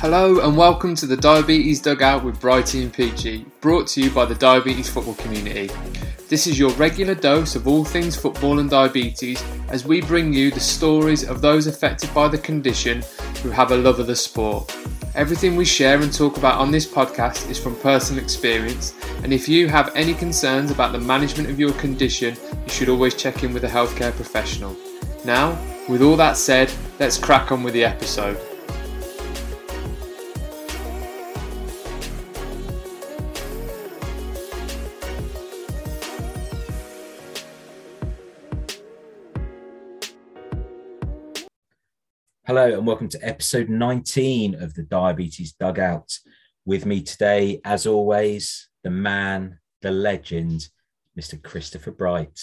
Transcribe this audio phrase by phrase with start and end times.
[0.00, 4.26] Hello and welcome to the Diabetes Dugout with Brighty and Peachy, brought to you by
[4.26, 5.70] the diabetes football community.
[6.28, 10.50] This is your regular dose of all things football and diabetes as we bring you
[10.50, 13.02] the stories of those affected by the condition
[13.42, 14.76] who have a love of the sport.
[15.14, 18.92] Everything we share and talk about on this podcast is from personal experience,
[19.22, 23.14] and if you have any concerns about the management of your condition, you should always
[23.14, 24.76] check in with a healthcare professional.
[25.24, 25.58] Now,
[25.88, 26.70] with all that said,
[27.00, 28.38] let's crack on with the episode.
[42.58, 46.18] Hello, and welcome to episode 19 of the Diabetes Dugout.
[46.64, 50.66] With me today, as always, the man, the legend,
[51.20, 51.40] Mr.
[51.42, 52.40] Christopher Bright.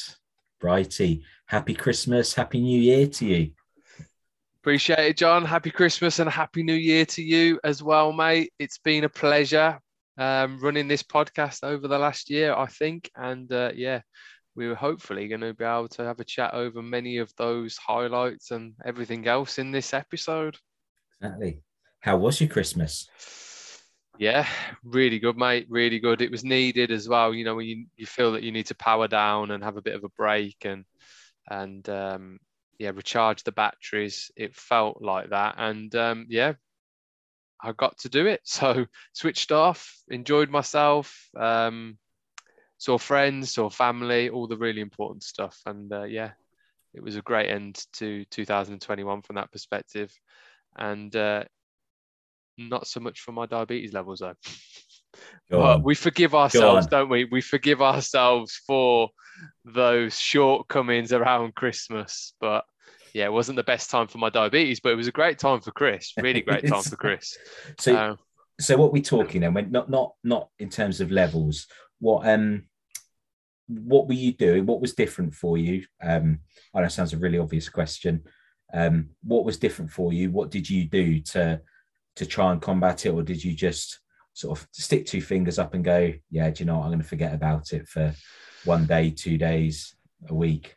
[0.61, 3.53] Brighty, happy Christmas, happy New Year to you.
[4.61, 5.45] Appreciate it, John.
[5.45, 8.53] Happy Christmas and happy New Year to you as well, mate.
[8.59, 9.79] It's been a pleasure
[10.19, 13.09] um, running this podcast over the last year, I think.
[13.15, 14.01] And uh, yeah,
[14.55, 17.77] we were hopefully going to be able to have a chat over many of those
[17.77, 20.57] highlights and everything else in this episode.
[21.21, 21.61] Exactly.
[21.99, 23.09] How was your Christmas?
[24.19, 24.47] Yeah,
[24.83, 25.65] really good, mate.
[25.69, 26.21] Really good.
[26.21, 27.33] It was needed as well.
[27.33, 29.81] You know, when you, you feel that you need to power down and have a
[29.81, 30.85] bit of a break and
[31.49, 32.39] and um,
[32.77, 34.31] yeah, recharge the batteries.
[34.35, 36.53] It felt like that, and um, yeah,
[37.61, 38.41] I got to do it.
[38.45, 41.27] So switched off, enjoyed myself.
[41.35, 41.97] Um,
[42.83, 45.57] saw friends, saw family, all the really important stuff.
[45.65, 46.31] And uh, yeah,
[46.93, 50.11] it was a great end to 2021 from that perspective.
[50.75, 51.45] And uh,
[52.57, 54.35] not so much for my diabetes levels though.
[55.49, 57.23] but we forgive ourselves, don't we?
[57.23, 59.07] We forgive ourselves for
[59.63, 62.33] those shortcomings around Christmas.
[62.41, 62.65] But
[63.13, 65.61] yeah, it wasn't the best time for my diabetes, but it was a great time
[65.61, 66.11] for Chris.
[66.17, 67.37] Really great time for Chris.
[67.79, 68.15] So, uh,
[68.59, 69.53] so what we're talking then?
[69.53, 71.65] When not not not in terms of levels.
[71.99, 72.63] What um
[73.67, 74.65] what were you doing?
[74.65, 75.85] What was different for you?
[76.01, 76.39] Um,
[76.73, 78.23] I know it sounds a really obvious question.
[78.73, 80.31] Um, what was different for you?
[80.31, 81.61] What did you do to
[82.15, 83.99] to try and combat it, or did you just
[84.33, 86.85] sort of stick two fingers up and go, "Yeah, do you know what?
[86.85, 88.13] I'm going to forget about it for
[88.65, 89.95] one day, two days,
[90.27, 90.75] a week"?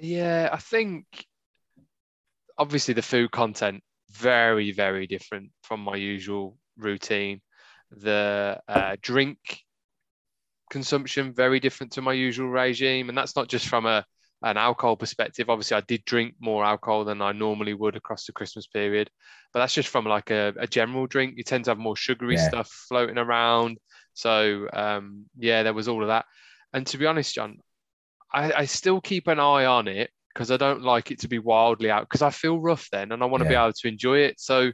[0.00, 1.06] Yeah, I think
[2.56, 7.40] obviously the food content very very different from my usual routine.
[7.90, 9.38] The uh, drink
[10.70, 14.04] consumption very different to my usual regime, and that's not just from a
[14.42, 15.50] an alcohol perspective.
[15.50, 19.10] Obviously, I did drink more alcohol than I normally would across the Christmas period,
[19.52, 21.34] but that's just from like a, a general drink.
[21.36, 22.48] You tend to have more sugary yeah.
[22.48, 23.78] stuff floating around.
[24.14, 26.24] So um, yeah, there was all of that.
[26.72, 27.58] And to be honest, John,
[28.32, 31.38] I, I still keep an eye on it because I don't like it to be
[31.38, 33.60] wildly out because I feel rough then and I want to yeah.
[33.60, 34.38] be able to enjoy it.
[34.38, 34.70] So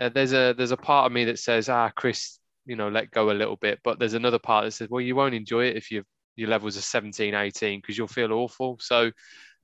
[0.00, 3.10] uh, there's a there's a part of me that says, ah, Chris, you know let
[3.10, 3.80] go a little bit.
[3.84, 6.04] But there's another part that says well you won't enjoy it if you
[6.36, 8.78] your levels are 17 18 because you'll feel awful.
[8.80, 9.10] So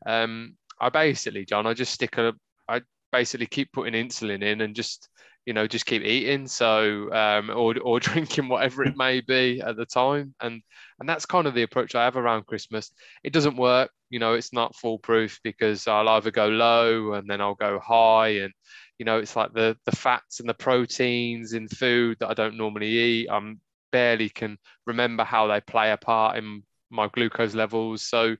[0.04, 2.34] um i basically john i just stick a
[2.68, 2.78] i
[3.10, 5.08] basically keep putting insulin in and just
[5.46, 6.46] you know just keep eating.
[6.46, 10.34] So um or, or drinking whatever it may be at the time.
[10.40, 10.62] And
[10.98, 12.90] and that's kind of the approach i have around christmas.
[13.24, 17.40] It doesn't work you know it's not foolproof because i'll either go low and then
[17.40, 18.40] i'll go high.
[18.40, 18.52] And
[18.98, 22.56] you know it's like the the fats and the proteins in food that i don't
[22.56, 23.60] normally eat i'm
[23.92, 28.02] barely can remember how they play a part in my glucose levels.
[28.02, 28.36] So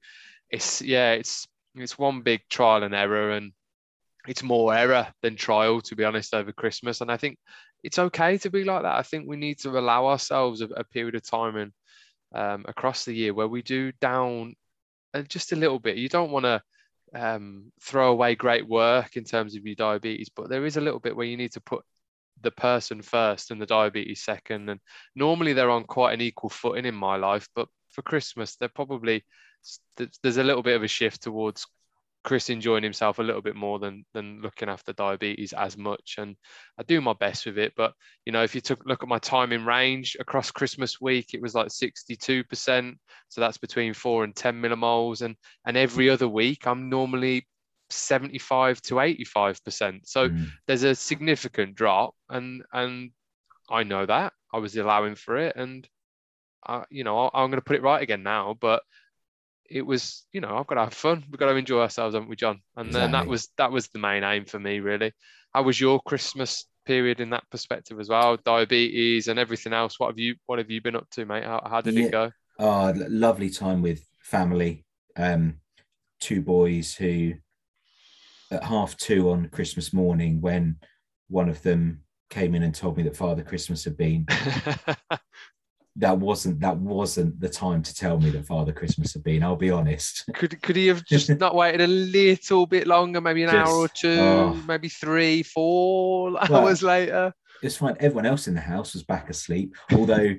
[0.50, 3.52] it's yeah it's it's one big trial and error and
[4.28, 7.00] it's more error than trial to be honest over christmas.
[7.00, 7.38] And i think
[7.82, 8.96] it's okay to be like that.
[8.96, 11.72] I think we need to allow ourselves a, a period of time and
[12.36, 14.54] um, across the year where we do down
[15.14, 16.60] uh, just a little bit you don't want to
[17.14, 21.00] um, throw away great work in terms of your diabetes, but there is a little
[21.00, 21.82] bit where you need to put
[22.42, 24.68] the person first and the diabetes second.
[24.68, 24.80] And
[25.14, 29.24] normally they're on quite an equal footing in my life, but for Christmas, they're probably
[30.22, 31.66] there's a little bit of a shift towards
[32.26, 36.16] Chris enjoying himself a little bit more than than looking after diabetes as much.
[36.18, 36.34] And
[36.76, 37.72] I do my best with it.
[37.76, 37.92] But
[38.24, 41.40] you know, if you took look at my time in range across Christmas week, it
[41.40, 42.94] was like 62%.
[43.28, 45.22] So that's between four and 10 millimoles.
[45.22, 45.36] And
[45.66, 47.46] and every other week I'm normally
[47.90, 50.00] 75 to 85%.
[50.04, 50.48] So mm.
[50.66, 52.12] there's a significant drop.
[52.28, 53.12] And and
[53.70, 54.32] I know that.
[54.52, 55.54] I was allowing for it.
[55.54, 55.88] And
[56.66, 58.56] I, you know, I'm going to put it right again now.
[58.60, 58.82] But
[59.70, 61.24] it was, you know, I've got to have fun.
[61.30, 62.60] We've got to enjoy ourselves, haven't we, John?
[62.76, 63.00] And exactly.
[63.00, 65.12] then that was that was the main aim for me, really.
[65.52, 68.36] How was your Christmas period in that perspective as well?
[68.44, 69.98] Diabetes and everything else.
[69.98, 71.44] What have you What have you been up to, mate?
[71.44, 72.04] How, how did yeah.
[72.04, 72.30] it go?
[72.58, 74.84] Oh, lovely time with family.
[75.16, 75.56] Um,
[76.20, 77.34] two boys who,
[78.50, 80.76] at half two on Christmas morning, when
[81.28, 84.26] one of them came in and told me that Father Christmas had been,
[85.98, 89.42] that wasn't that wasn't the time to tell me that Father Christmas had been.
[89.42, 90.24] I'll be honest.
[90.34, 93.76] could could he have just not waited a little bit longer, maybe an Just- hour
[93.76, 94.54] or two, oh.
[94.66, 97.32] maybe three, four Well, hours later?
[97.62, 97.96] It's fine.
[98.00, 99.74] Everyone else in the house was back asleep.
[99.92, 100.34] Although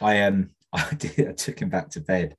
[0.00, 2.36] I um I did I took him back to bed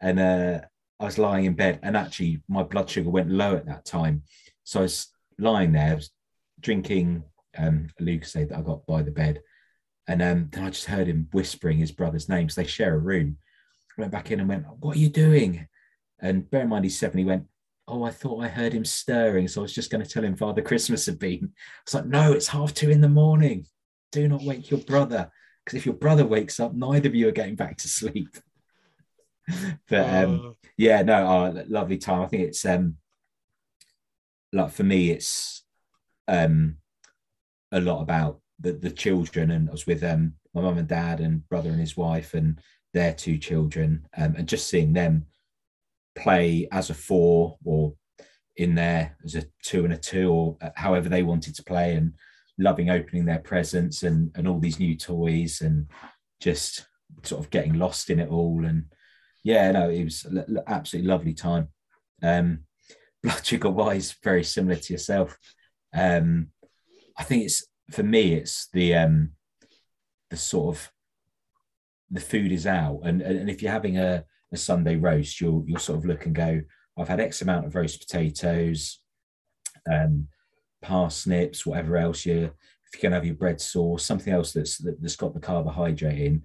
[0.00, 0.60] and uh
[0.98, 4.22] I was lying in bed and actually my blood sugar went low at that time.
[4.64, 6.10] So I was lying there, I was
[6.60, 7.24] drinking
[7.58, 9.42] um a Lucozade that I got by the bed.
[10.08, 12.48] And um, then I just heard him whispering his brother's name.
[12.48, 13.38] So they share a room.
[13.96, 15.68] I went back in and went, What are you doing?
[16.20, 17.44] And bear in mind he's seven, he went,
[17.88, 19.48] Oh, I thought I heard him stirring.
[19.48, 21.52] So I was just going to tell him Father Christmas had been.
[21.82, 23.66] It's like, no, it's half two in the morning.
[24.12, 25.30] Do not wake your brother.
[25.64, 28.36] Because if your brother wakes up, neither of you are getting back to sleep.
[29.88, 32.22] but um, Oh, yeah, no, oh, lovely time.
[32.22, 32.96] I think it's um
[34.52, 35.64] like for me, it's
[36.28, 36.76] um
[37.70, 41.20] a lot about the the children, and I was with um my mum and dad
[41.20, 42.60] and brother and his wife and
[42.94, 45.26] their two children, um, and just seeing them
[46.14, 47.94] play as a four or
[48.56, 52.12] in there as a two and a two or however they wanted to play and
[52.58, 55.86] loving opening their presents and and all these new toys and
[56.40, 56.86] just
[57.22, 58.64] sort of getting lost in it all.
[58.64, 58.84] And
[59.42, 61.68] yeah no it was an absolutely lovely time.
[62.22, 62.60] Um
[63.22, 65.38] blood sugar wise very similar to yourself.
[65.94, 66.48] Um
[67.18, 69.30] i think it's for me it's the um
[70.30, 70.92] the sort of
[72.10, 73.00] the food is out.
[73.04, 76.34] And and if you're having a, a sunday roast you'll you'll sort of look and
[76.34, 76.60] go
[76.98, 79.00] i've had x amount of roast potatoes
[79.90, 80.28] um
[80.82, 82.52] parsnips whatever else you
[82.92, 86.18] if going to have your bread sauce something else that's that, that's got the carbohydrate
[86.18, 86.42] in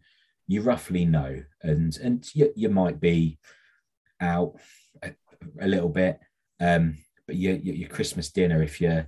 [0.48, 1.44] you roughly know.
[1.62, 3.38] And and you, you might be
[4.22, 4.56] out
[5.04, 5.12] a,
[5.62, 6.20] a little bit
[6.60, 6.98] um
[7.28, 9.08] but your, your your christmas dinner if you're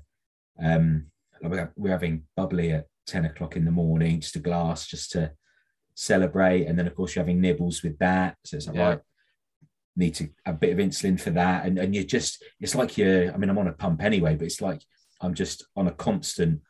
[0.63, 1.07] um
[1.41, 5.31] we're we're having bubbly at 10 o'clock in the morning just a glass just to
[5.95, 6.65] celebrate.
[6.65, 8.37] And then of course you're having nibbles with that.
[8.45, 8.87] So it's like Yeah.
[8.89, 8.99] right
[9.95, 11.65] need to a bit of insulin for that.
[11.65, 14.45] And and you're just it's like you're i mean i'm on a pump anyway but
[14.45, 14.81] it's like
[15.21, 16.61] i'm just on a constant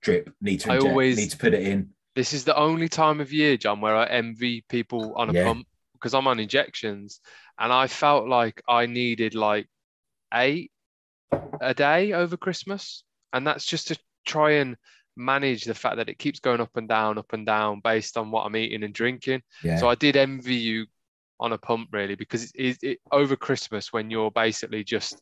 [0.00, 0.32] drip.
[0.40, 1.90] Need to I inject, always- need to put it in.
[2.14, 5.44] This is the only time of year, John, where I envy people on a Yeah.
[5.44, 7.20] pump because I'm on injections,
[7.58, 9.66] and I felt like I needed like
[10.34, 10.70] eight
[11.60, 14.76] a day over Christmas, and that's just to try and
[15.16, 18.30] manage the fact that it keeps going up and down, up and down based on
[18.30, 19.42] what I'm eating and drinking.
[19.62, 20.86] yeah So I did envy you
[21.40, 25.20] on a pump really because it, it, it over Christmas when you're basically just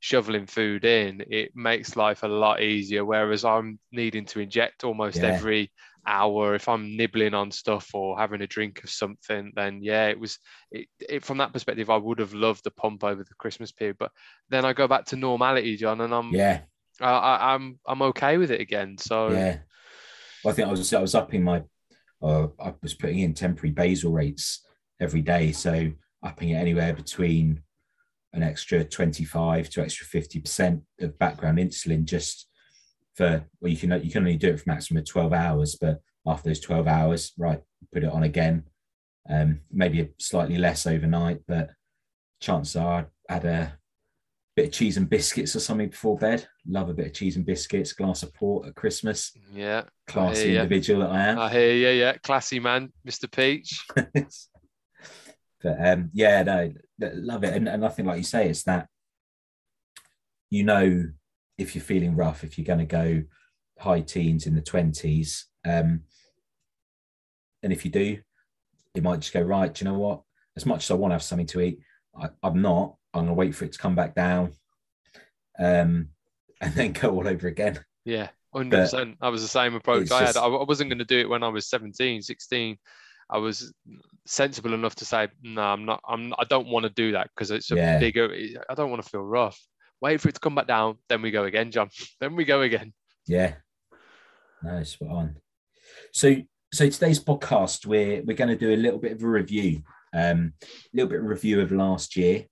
[0.00, 3.04] shoveling food in, it makes life a lot easier.
[3.04, 5.36] Whereas I'm needing to inject almost Yeah.
[5.36, 5.70] every
[6.06, 6.54] hour.
[6.54, 10.38] If I'm nibbling on stuff or having a drink of something, then yeah, it was
[10.72, 11.90] it, it from that perspective.
[11.90, 14.10] I would have loved the pump over the Christmas period, but
[14.50, 16.60] then I go back to normality, John, and I'm yeah
[17.02, 18.96] I, I, I'm I'm okay with it again.
[18.98, 19.58] So Yeah.
[20.44, 21.62] Well, I think I was I was upping my
[22.22, 24.64] uh, I was putting in temporary basal rates
[25.00, 25.52] every day.
[25.52, 25.90] So
[26.22, 27.62] upping it anywhere between
[28.32, 32.48] an extra 25 to extra 50% of background insulin just
[33.14, 36.00] for well you can you can only do it for maximum of 12 hours, but
[36.26, 37.60] after those 12 hours, right,
[37.92, 38.64] put it on again.
[39.28, 41.70] Um, maybe slightly less overnight, but
[42.40, 43.78] chances are I had a
[44.54, 46.46] bit of cheese and biscuits or something before bed.
[46.66, 49.32] Love a bit of cheese and biscuits, glass of port at Christmas.
[49.52, 51.38] yeah, Classy individual that I am.
[51.38, 51.88] I hear you.
[52.00, 53.30] Yeah, classy man, Mr.
[53.30, 53.84] Peach.
[55.62, 57.54] but um, yeah, no, love it.
[57.54, 58.88] And, and I think, like you say, it's that
[60.50, 61.08] you know
[61.56, 63.22] if you're feeling rough, if you're going to go
[63.78, 66.02] high teens in the twenties, um,
[67.62, 68.18] and if you do,
[68.94, 69.72] it might just go right.
[69.72, 70.22] Do you know what?
[70.56, 71.78] As much as I want to have something to eat,
[72.20, 72.96] I, I'm not.
[73.14, 74.52] I'm going to wait for it to come back down,
[75.58, 76.08] um,
[76.60, 77.78] and then go all over again.
[78.04, 79.16] Yeah, 100%.
[79.20, 80.26] That was the same approach I had.
[80.28, 82.76] just- I I wasn't going to do it when I was 17, 16.
[83.30, 83.72] I was
[84.26, 87.50] sensible enough to say, no, I'm not, I'm, I don't want to do that because
[87.50, 87.98] it's a Yeah.
[87.98, 88.30] bigger,
[88.68, 89.58] I don't want to feel rough.
[90.00, 90.98] Wait for it to come back down.
[91.08, 91.88] Then we go again, John.
[92.20, 92.92] Then we go again.
[93.26, 93.54] Yeah.
[94.62, 95.36] No, spot on.
[96.12, 96.36] So
[96.74, 99.82] so today's podcast, we're we're going to do a little bit of a review,
[100.14, 102.46] um, a little bit of review of last year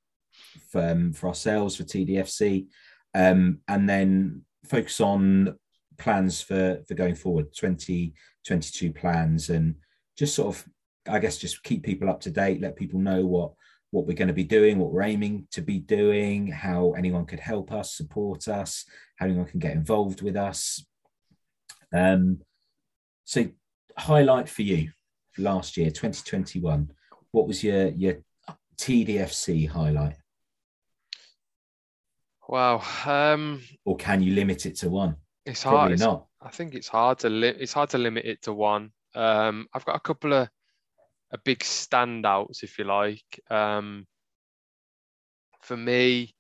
[0.71, 2.67] for, um, for ourselves for TDFC,
[3.15, 5.57] um, and then focus on
[5.99, 9.77] plans for for going forward, 2022 plans, and
[10.17, 10.65] just sort of,
[11.09, 13.53] I guess, just keep people up to date, let people know what
[13.91, 17.41] what we're going to be doing, what we're aiming to be doing, how anyone could
[17.41, 18.85] help us, support us,
[19.17, 20.85] how anyone can get involved with us.
[21.93, 22.39] Um,
[23.25, 23.47] so,
[23.99, 24.93] highlight for you
[25.39, 26.91] last year, 2021.
[27.33, 28.17] What was your your
[28.81, 30.17] TDFC highlight,
[32.51, 32.83] Wow.
[33.07, 35.15] Um, or can you limit it to one?
[35.47, 35.93] it's Probably hard.
[35.93, 36.27] It's, not.
[36.43, 38.91] I think it's hard to li- it's hard to limit it to one.
[39.15, 40.49] Um, I've got a couple of
[41.33, 43.41] a big standouts, if you like.
[43.49, 44.05] Um,
[45.61, 46.35] for me,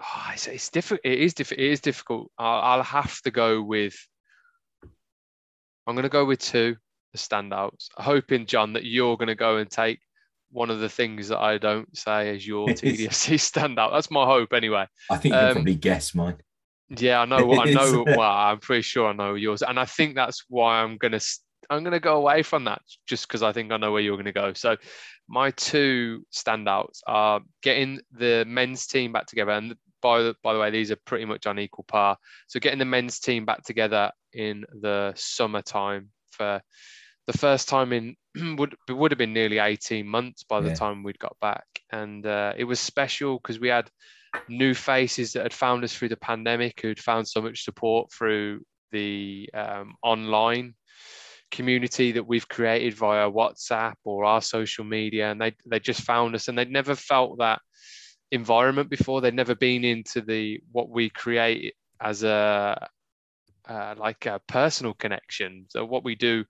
[0.00, 1.00] oh, it's, it's difficult.
[1.02, 1.64] It is difficult.
[1.64, 2.30] It is difficult.
[2.38, 3.96] I'll, I'll have to go with.
[5.88, 6.76] I'm going to go with two
[7.12, 9.98] the standouts, hoping John that you're going to go and take
[10.50, 13.92] one of the things that I don't say as your TDFC standout.
[13.92, 14.86] That's my hope, anyway.
[15.10, 16.36] I think you um, probably guess mine.
[16.88, 17.60] Yeah, I know.
[17.60, 18.04] I know.
[18.06, 21.20] well, I'm pretty sure I know yours, and I think that's why I'm gonna
[21.70, 24.32] I'm gonna go away from that just because I think I know where you're gonna
[24.32, 24.52] go.
[24.54, 24.76] So,
[25.28, 30.58] my two standouts are getting the men's team back together, and by the by the
[30.58, 32.16] way, these are pretty much on equal par.
[32.48, 36.60] So, getting the men's team back together in the summertime for
[37.30, 38.16] the first time in
[38.56, 40.74] would would have been nearly 18 months by the yeah.
[40.74, 43.90] time we'd got back, and uh, it was special because we had
[44.48, 48.62] new faces that had found us through the pandemic, who'd found so much support through
[48.92, 50.74] the um, online
[51.50, 56.34] community that we've created via WhatsApp or our social media, and they they just found
[56.34, 57.60] us, and they'd never felt that
[58.32, 59.20] environment before.
[59.20, 62.88] They'd never been into the what we create as a
[63.68, 65.66] uh, like a personal connection.
[65.68, 66.44] So what we do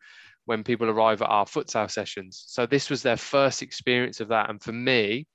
[0.50, 2.42] when people arrive at our futsal sessions.
[2.48, 5.28] So this was their first experience of that, and for me,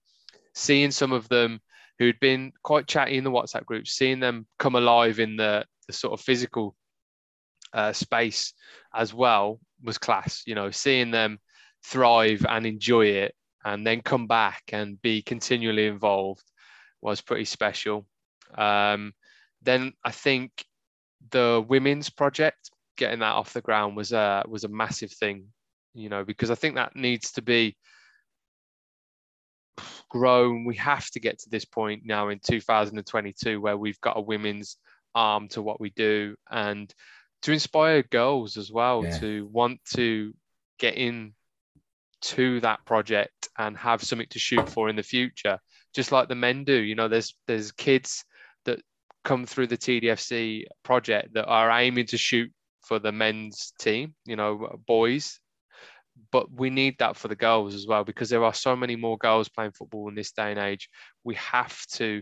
[0.54, 1.62] seeing some of them
[2.00, 5.94] who'd been quite chatty in the WhatsApp group, seeing them come alive in the, the
[5.94, 6.76] sort of physical
[7.72, 8.52] uh, space
[8.94, 10.44] as well was class.
[10.46, 11.40] You know, seeing them
[11.86, 16.44] thrive and enjoy it and then come back and be continually involved
[17.02, 18.06] was pretty special.
[18.58, 19.14] Um,
[19.62, 20.66] then I think
[21.32, 25.48] the women's project, getting that off the ground was a was a massive thing,
[25.94, 27.78] you know, because I think that needs to be
[30.10, 30.66] grown.
[30.66, 34.78] We have to get to this point now in 2022 where we've got a women's
[35.14, 36.94] arm to what we do and
[37.44, 39.18] to inspire girls as well yeah.
[39.20, 40.34] to want to
[40.80, 41.34] get in
[42.22, 45.60] to that project and have something to shoot for in the future
[45.94, 48.26] just like the men do you know there's there's kids
[48.66, 48.82] that
[49.24, 52.52] come through the TDFC project that are aiming to shoot
[52.88, 55.40] for the men's team you know boys
[56.32, 59.18] but we need that for the girls as well because there are so many more
[59.18, 60.90] girls playing football in this day and age.
[61.24, 62.22] We have to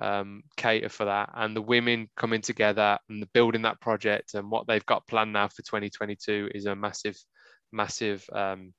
[0.00, 4.50] um, cater for that, and the women coming together and the building that project and
[4.50, 7.16] what they've got planned now for 2022 is a massive,
[7.72, 8.72] massive um,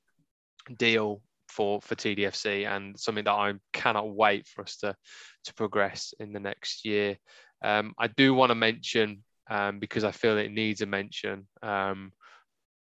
[0.77, 4.95] deal for for TDFC and something that I cannot wait for us to
[5.45, 7.17] to progress in the next year.
[7.63, 11.47] Um, I do want to mention um, because I feel it needs a mention.
[11.61, 12.11] Um,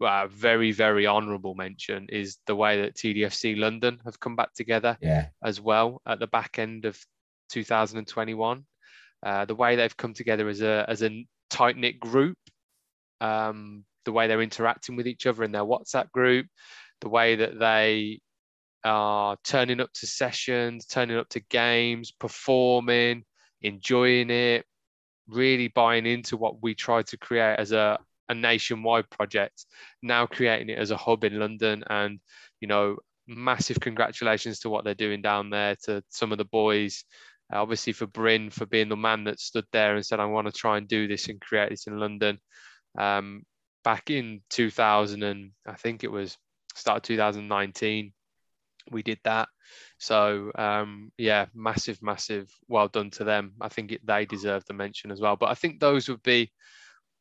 [0.01, 4.97] uh, very very honourable mention is the way that TDFC London have come back together
[5.01, 5.27] yeah.
[5.43, 6.99] as well at the back end of
[7.49, 8.65] 2021.
[9.25, 12.37] Uh, the way they've come together as a as a tight knit group,
[13.21, 16.47] um, the way they're interacting with each other in their WhatsApp group,
[17.01, 18.19] the way that they
[18.83, 23.23] are turning up to sessions, turning up to games, performing,
[23.61, 24.65] enjoying it,
[25.27, 27.97] really buying into what we try to create as a
[28.29, 29.65] a nationwide project,
[30.01, 31.83] now creating it as a hub in London.
[31.89, 32.19] And,
[32.59, 37.03] you know, massive congratulations to what they're doing down there to some of the boys.
[37.53, 40.47] Uh, obviously, for Bryn, for being the man that stood there and said, I want
[40.47, 42.39] to try and do this and create this in London.
[42.97, 43.43] Um,
[43.83, 46.37] back in 2000, and I think it was
[46.73, 48.13] start of 2019,
[48.91, 49.49] we did that.
[49.99, 53.53] So um, yeah, massive, massive, well done to them.
[53.61, 55.35] I think it, they deserve the mention as well.
[55.35, 56.51] But I think those would be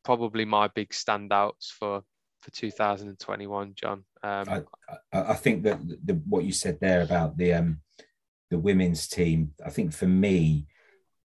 [0.05, 2.03] probably my big standouts for
[2.43, 4.05] for 2021, John.
[4.23, 4.65] Um,
[5.13, 7.81] I, I, think that the, what you said there about the um,
[8.51, 10.67] the women's team, I think for me,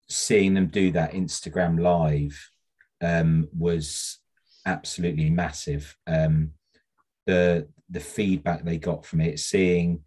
[0.07, 2.51] seeing them do that Instagram live
[3.01, 4.19] um, was
[4.65, 5.95] absolutely massive.
[6.07, 6.51] Um,
[7.25, 10.03] the the feedback they got from it, seeing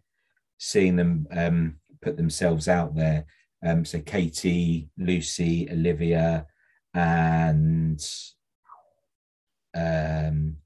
[0.63, 3.25] seeing them um, put themselves out there.
[3.65, 6.47] Um, so Katie, Lucy, Olivia,
[6.93, 8.01] and
[9.75, 10.57] um,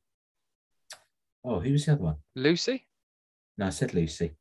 [1.44, 2.16] oh, who was the other one?
[2.36, 2.86] Lucy.
[3.58, 4.32] No, I said Lucy.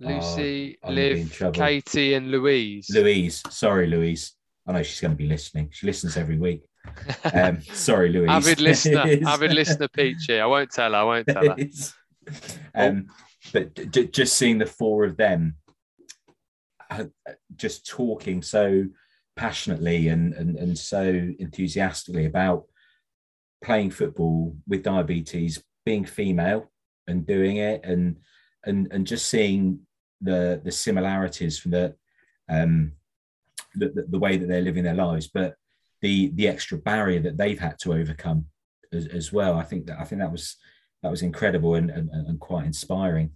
[0.00, 2.88] Lucy, oh, Liv, Katie, and Louise.
[2.90, 4.32] Louise, sorry, Louise.
[4.66, 5.70] I know she's going to be listening.
[5.72, 6.62] She listens every week.
[7.34, 8.30] Um, sorry, Louise.
[8.30, 10.38] avid listener, avid listener, Peachy.
[10.38, 10.98] I won't tell her.
[10.98, 11.56] I won't tell her.
[12.76, 13.08] um,
[13.52, 15.56] but d- just seeing the four of them,
[16.90, 17.04] uh,
[17.56, 18.84] just talking so
[19.36, 21.02] passionately and, and and so
[21.38, 22.64] enthusiastically about
[23.62, 26.70] playing football with diabetes, being female
[27.06, 28.16] and doing it, and
[28.64, 29.80] and and just seeing
[30.20, 31.94] the the similarities from the
[32.48, 32.92] um
[33.74, 35.54] the, the, the way that they're living their lives, but
[36.02, 38.46] the the extra barrier that they've had to overcome
[38.92, 39.58] as, as well.
[39.58, 40.56] I think that I think that was
[41.02, 43.30] that was incredible and and, and quite inspiring.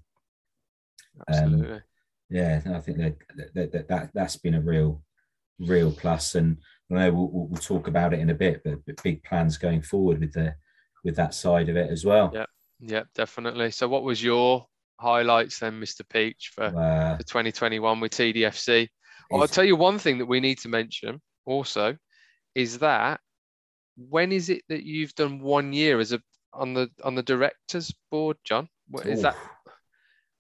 [1.29, 1.73] Absolutely.
[1.73, 1.83] Um,
[2.31, 3.17] yeah, I think that,
[3.55, 5.03] that that that that's been a real
[5.59, 6.57] real plus, and
[6.91, 9.83] I know we'll, we'll talk about it in a bit, but, but big plans going
[9.83, 10.55] forward with the
[11.05, 12.31] with that side of it as well.
[12.33, 12.47] Yeah,
[12.81, 13.71] yeah, definitely.
[13.71, 14.67] So, what was your
[14.99, 16.03] highlights then, Mr.
[16.09, 18.89] Peach, for, uh, for 2021 with TDFC?
[19.31, 21.97] Well, I'll tell you one thing that we need to mention also
[22.55, 23.21] is that
[23.97, 26.21] when is it that you've done one year as a
[26.53, 28.69] on the on the directors board, John?
[28.89, 29.23] What is Ooh.
[29.23, 29.37] that?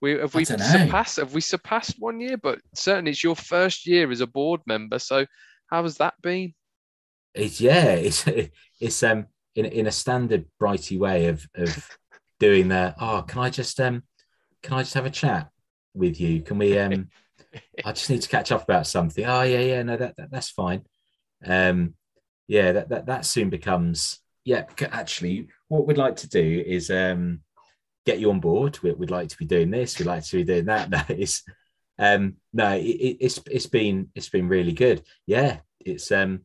[0.01, 2.37] We have we surpassed have we surpassed one year?
[2.37, 4.99] But certainly it's your first year as a board member.
[4.99, 5.27] So
[5.67, 6.55] how has that been?
[7.35, 8.27] It's yeah, it's
[8.81, 11.89] it's um in in a standard brighty way of of
[12.39, 14.03] doing the oh can I just um
[14.63, 15.51] can I just have a chat
[15.95, 16.41] with you?
[16.43, 17.09] Can we um
[17.85, 19.25] I just need to catch up about something.
[19.25, 20.83] Oh yeah, yeah, no, that, that that's fine.
[21.45, 21.95] Um
[22.49, 24.19] yeah, that, that that soon becomes
[24.51, 27.41] yeah, actually what we'd like to do is um
[28.05, 28.81] get you on board.
[28.83, 29.97] We, would like to be doing this.
[29.97, 30.91] We'd like to be doing that.
[30.91, 31.45] No, it's
[32.01, 35.05] um, no, it, it's it's been it's been really good.
[35.25, 36.41] Yeah, it's um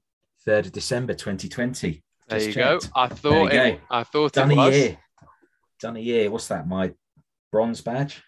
[0.46, 2.04] third of December, twenty twenty.
[2.28, 2.84] There you checked.
[2.84, 2.90] go.
[2.96, 4.98] I thought it, I thought done it a year.
[5.80, 6.30] Done a year.
[6.30, 6.68] What's that?
[6.68, 6.94] My
[7.52, 8.22] bronze badge.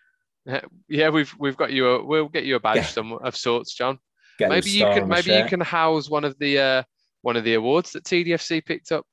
[0.89, 1.87] Yeah, we've we've got you.
[1.87, 3.99] A, we'll get you a badge some of sorts, John.
[4.39, 6.83] Get maybe you can maybe you can house one of the uh,
[7.21, 9.05] one of the awards that TDFC picked up.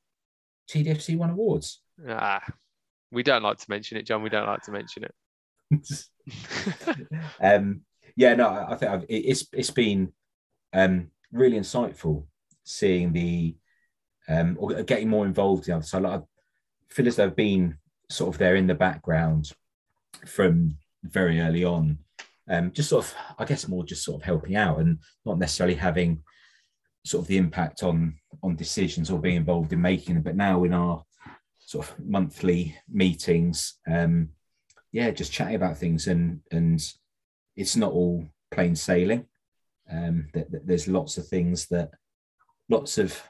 [0.69, 1.81] TDFC won awards.
[2.09, 2.43] Ah,
[3.11, 4.23] we don't like to mention it, John.
[4.23, 5.15] We don't like to mention it.
[7.41, 7.83] um,
[8.17, 10.13] yeah, no, I think I've, it's it's been
[10.73, 12.27] um, really insightful
[12.65, 13.57] seeing the
[14.29, 15.83] um, or getting more involved in.
[15.83, 16.25] So like, I
[16.89, 17.77] feel as though I've been
[18.11, 19.51] sort of there in the background
[20.27, 21.99] from very early on.
[22.49, 25.77] Um, just sort of, I guess, more just sort of helping out and not necessarily
[25.77, 26.23] having
[27.05, 30.23] sort of the impact on on decisions or being involved in making them.
[30.23, 31.03] But now in our
[31.59, 34.31] sort of monthly meetings, um,
[34.93, 36.83] yeah, just chatting about things and and
[37.57, 39.27] it's not all plain sailing.
[39.91, 41.91] Um, there's lots of things that
[42.71, 43.23] lots of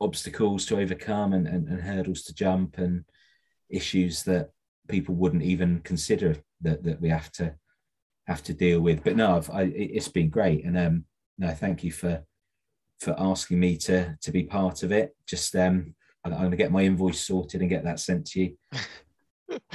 [0.00, 3.04] obstacles to overcome and, and, and, hurdles to jump and
[3.68, 4.50] issues that
[4.88, 7.54] people wouldn't even consider that, that we have to
[8.26, 9.04] have to deal with.
[9.04, 11.04] But no, I've, I, it's been great, and um,
[11.38, 12.22] no, thank you for
[13.00, 15.14] for asking me to to be part of it.
[15.26, 18.56] Just um, I'm going to get my invoice sorted and get that sent to you.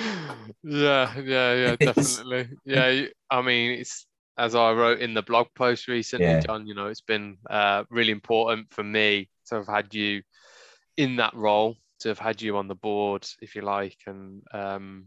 [0.63, 2.49] yeah, yeah, yeah, definitely.
[2.65, 4.05] yeah, I mean, it's
[4.38, 6.39] as I wrote in the blog post recently, yeah.
[6.41, 6.67] John.
[6.67, 10.23] You know, it's been uh, really important for me to have had you
[10.97, 15.05] in that role, to have had you on the board, if you like, and um,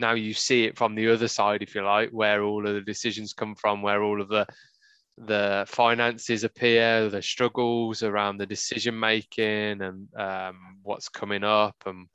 [0.00, 2.80] now you see it from the other side, if you like, where all of the
[2.80, 4.46] decisions come from, where all of the
[5.26, 12.06] the finances appear, the struggles around the decision making, and um, what's coming up, and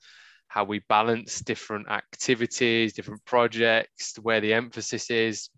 [0.48, 5.50] how we balance different activities, different projects, where the emphasis is.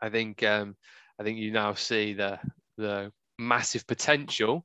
[0.00, 0.76] I think um,
[1.18, 2.38] I think you now see the
[2.76, 4.64] the massive potential,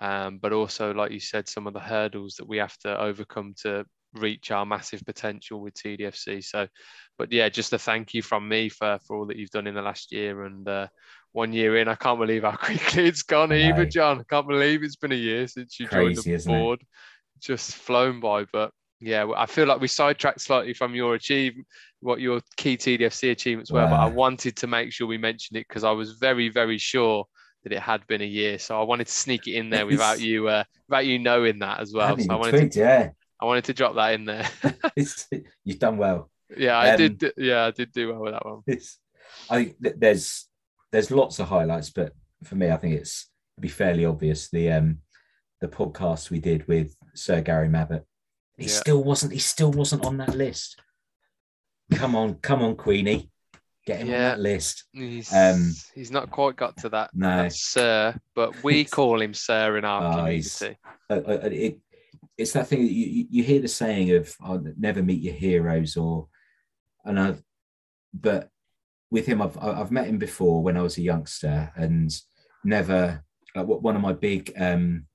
[0.00, 3.54] um, but also, like you said, some of the hurdles that we have to overcome
[3.62, 6.44] to reach our massive potential with TDFC.
[6.44, 6.66] So,
[7.16, 9.74] but yeah, just a thank you from me for for all that you've done in
[9.74, 10.88] the last year and uh,
[11.32, 11.88] one year in.
[11.88, 14.20] I can't believe how quickly it's gone, either, John.
[14.20, 16.84] I can't believe it's been a year since you Crazy, joined the board.
[17.40, 21.66] Just flown by, but yeah, I feel like we sidetracked slightly from your achievement,
[22.00, 23.90] what your key TDFC achievements were, wow.
[23.90, 27.24] but I wanted to make sure we mentioned it because I was very, very sure
[27.64, 28.58] that it had been a year.
[28.58, 31.80] So I wanted to sneak it in there without you, uh, without you knowing that
[31.80, 32.16] as well.
[32.18, 33.10] So I wanted tweaked, to, yeah.
[33.40, 34.48] I wanted to drop that in there.
[35.64, 36.30] You've done well.
[36.54, 37.32] Yeah, I um, did.
[37.36, 38.62] Yeah, I did do well with that one.
[39.48, 40.46] I think there's
[40.92, 42.12] there's lots of highlights, but
[42.44, 44.98] for me, I think it's be fairly obvious the um
[45.60, 48.04] the podcast we did with Sir Gary Mabbutt.
[48.56, 48.70] He yeah.
[48.70, 49.32] still wasn't.
[49.32, 50.80] He still wasn't on that list.
[51.92, 53.30] Come on, come on, Queenie,
[53.84, 54.14] get him yeah.
[54.14, 54.84] on that list.
[54.92, 57.42] He's, um, he's not quite got to that, no.
[57.42, 60.76] that Sir, but we call him Sir in our oh, community.
[61.08, 61.80] Uh, uh, it,
[62.38, 65.96] it's that thing that you, you hear the saying of oh, never meet your heroes
[65.96, 66.28] or
[67.04, 67.42] and I've
[68.14, 68.48] but
[69.10, 69.42] with him.
[69.42, 72.10] I've I've met him before when I was a youngster and
[72.64, 73.24] never
[73.56, 75.06] uh, one of my big um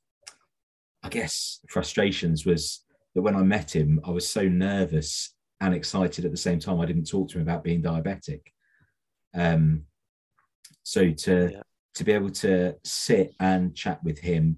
[1.04, 6.26] I guess frustrations was that when I met him I was so nervous and excited
[6.26, 6.82] at the same time.
[6.82, 8.42] I didn't talk to him about being diabetic.
[9.34, 9.84] Um
[10.84, 11.62] so to yeah.
[11.96, 14.58] to be able to sit and chat with him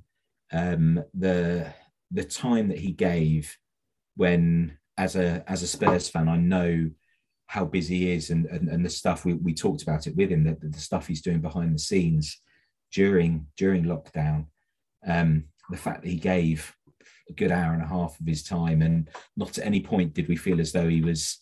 [0.52, 1.71] um the
[2.12, 3.56] the time that he gave
[4.15, 6.89] when as a as a Spurs fan, I know
[7.48, 10.30] how busy he is and, and, and the stuff we, we talked about it with
[10.30, 12.42] him, the, the stuff he's doing behind the scenes
[12.92, 14.46] during during lockdown.
[15.08, 16.74] um, the fact that he gave
[17.30, 20.28] a good hour and a half of his time, and not at any point did
[20.28, 21.40] we feel as though he was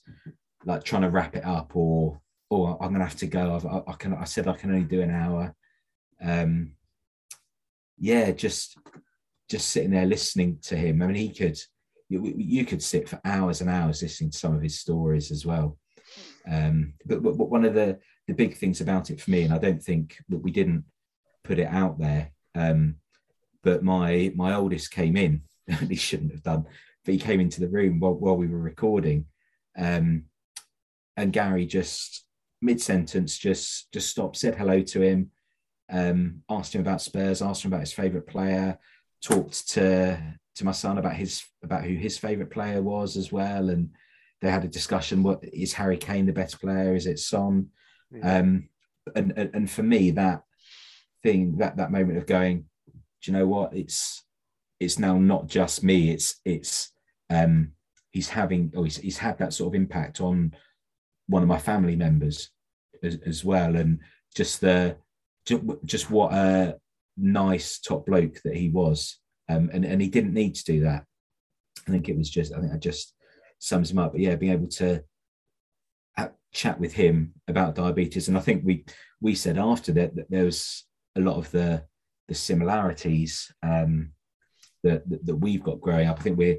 [0.65, 3.55] like trying to wrap it up or or I'm gonna have to go.
[3.55, 4.13] I've, I, can.
[4.13, 5.55] I said I can only do an hour.
[6.21, 6.71] Um,
[7.97, 8.77] yeah, just
[9.49, 11.01] just sitting there listening to him.
[11.01, 11.57] I mean, he could.
[12.07, 15.43] You, you could sit for hours and hours listening to some of his stories as
[15.43, 15.79] well.
[16.49, 19.53] Um, but, but, but one of the the big things about it for me, and
[19.53, 20.83] I don't think that we didn't
[21.43, 22.31] put it out there.
[22.55, 22.95] Um,
[23.63, 25.41] but my my oldest came in.
[25.89, 26.65] he shouldn't have done,
[27.03, 29.25] but he came into the room while, while we were recording,
[29.77, 30.25] um,
[31.17, 32.25] and Gary just
[32.61, 35.31] mid sentence just just stopped, said hello to him,
[35.89, 38.77] um, asked him about Spurs, asked him about his favourite player,
[39.21, 40.19] talked to
[40.55, 43.89] to my son about his about who his favourite player was as well, and
[44.41, 45.23] they had a discussion.
[45.23, 46.95] What is Harry Kane the better player?
[46.95, 47.67] Is it Son?
[48.11, 48.39] Yeah.
[48.39, 48.69] Um,
[49.15, 50.43] and, and and for me that
[51.23, 52.65] thing that that moment of going
[53.21, 54.23] do you know what it's
[54.79, 56.91] it's now not just me it's it's
[57.29, 57.71] um
[58.11, 60.53] he's having or he's, he's had that sort of impact on
[61.27, 62.49] one of my family members
[63.03, 63.99] as, as well and
[64.35, 64.95] just the
[65.85, 66.75] just what a
[67.17, 69.19] nice top bloke that he was
[69.49, 71.03] um and, and he didn't need to do that
[71.87, 73.14] i think it was just i think i just
[73.65, 75.03] sums him up but yeah being able to
[76.53, 78.85] chat with him about diabetes and i think we
[79.19, 80.85] we said after that that there was
[81.17, 81.83] a lot of the
[82.27, 84.11] the similarities um,
[84.83, 86.19] that, that, that we've got growing up.
[86.19, 86.57] I think we're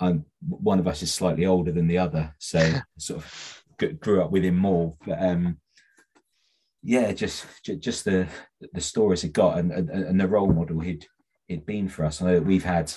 [0.00, 3.64] um, one of us is slightly older than the other, so sort of
[4.00, 4.94] grew up with him more.
[5.04, 5.58] But um,
[6.82, 7.46] yeah, just
[7.80, 8.28] just the
[8.72, 11.06] the stories he got and, and, and the role model he'd
[11.48, 12.22] he'd been for us.
[12.22, 12.92] I know that we've had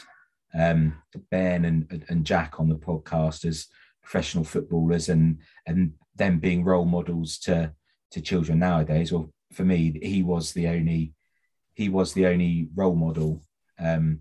[0.53, 3.67] um, Ben and and Jack on the podcast as
[4.01, 7.73] professional footballers and and them being role models to
[8.11, 9.11] to children nowadays.
[9.11, 11.13] Well, for me, he was the only
[11.73, 13.41] he was the only role model
[13.79, 14.19] um,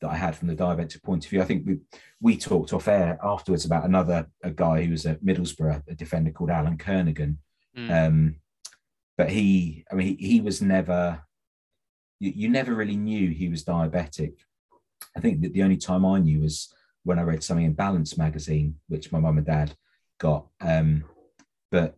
[0.00, 1.42] that I had from the diabetic point of view.
[1.42, 1.78] I think we
[2.20, 6.30] we talked off air afterwards about another a guy who was at Middlesbrough, a defender
[6.30, 7.36] called Alan Kernaghan.
[7.76, 8.06] Mm.
[8.06, 8.36] Um,
[9.16, 11.22] but he, I mean, he, he was never.
[12.20, 14.34] You, you never really knew he was diabetic.
[15.16, 16.72] I think that the only time I knew was
[17.04, 19.74] when I read something in Balance magazine, which my mum and dad
[20.18, 20.46] got.
[20.60, 21.04] Um,
[21.70, 21.96] but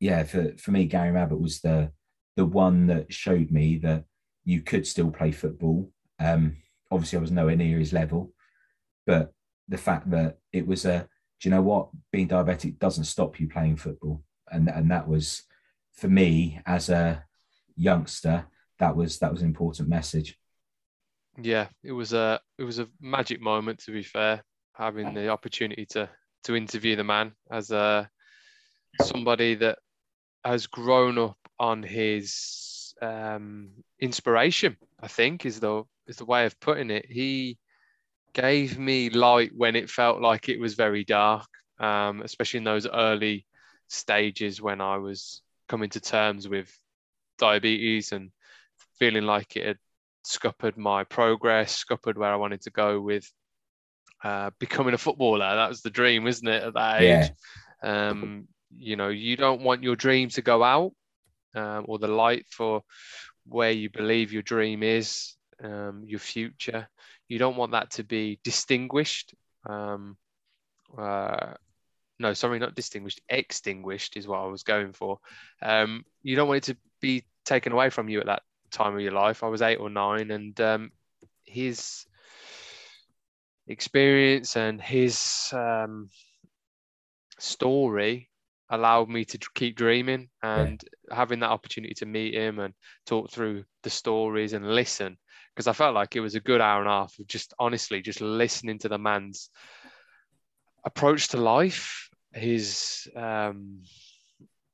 [0.00, 1.92] yeah, for, for me, Gary Mabbutt was the
[2.36, 4.04] the one that showed me that
[4.44, 5.90] you could still play football.
[6.18, 6.56] Um,
[6.90, 8.32] obviously, I was nowhere near his level,
[9.06, 9.32] but
[9.68, 11.08] the fact that it was a,
[11.40, 11.90] do you know what?
[12.10, 15.42] Being diabetic doesn't stop you playing football, and and that was
[15.92, 17.24] for me as a
[17.76, 18.46] youngster.
[18.78, 20.38] That was that was an important message.
[21.40, 23.80] Yeah, it was a it was a magic moment.
[23.80, 26.08] To be fair, having the opportunity to
[26.44, 28.10] to interview the man as a
[29.00, 29.78] somebody that
[30.44, 34.76] has grown up on his um, inspiration.
[35.00, 37.06] I think is the is the way of putting it.
[37.08, 37.58] He
[38.34, 42.86] gave me light when it felt like it was very dark, um, especially in those
[42.86, 43.46] early
[43.88, 46.70] stages when I was coming to terms with
[47.38, 48.30] diabetes and
[48.98, 49.78] feeling like it had
[50.22, 53.30] scuppered my progress, scuppered where I wanted to go with
[54.24, 55.54] uh, becoming a footballer.
[55.56, 57.30] That was the dream, isn't it, at that age?
[57.82, 58.08] Yeah.
[58.08, 58.46] Um,
[58.78, 60.92] you know you don't want your dream to go out
[61.54, 62.82] um, or the light for
[63.46, 66.88] where you believe your dream is um, your future
[67.28, 69.34] you don't want that to be distinguished
[69.68, 70.16] um,
[70.98, 71.54] uh,
[72.18, 75.18] no sorry not distinguished extinguished is what i was going for
[75.60, 79.00] um, you don't want it to be taken away from you at that time of
[79.00, 80.90] your life i was eight or nine and um,
[81.44, 82.06] his
[83.68, 86.08] experience and his um,
[87.38, 88.28] story
[88.70, 91.16] allowed me to keep dreaming and yeah.
[91.16, 92.72] having that opportunity to meet him and
[93.06, 95.16] talk through the stories and listen
[95.54, 98.00] because I felt like it was a good hour and a half of just honestly
[98.00, 99.50] just listening to the man's
[100.84, 103.82] approach to life, his um,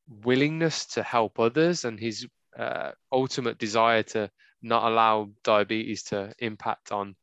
[0.09, 2.27] willingness to help others, and his
[2.59, 4.31] uh, ultimate desire to
[4.63, 7.15] not allow diabetes to impact on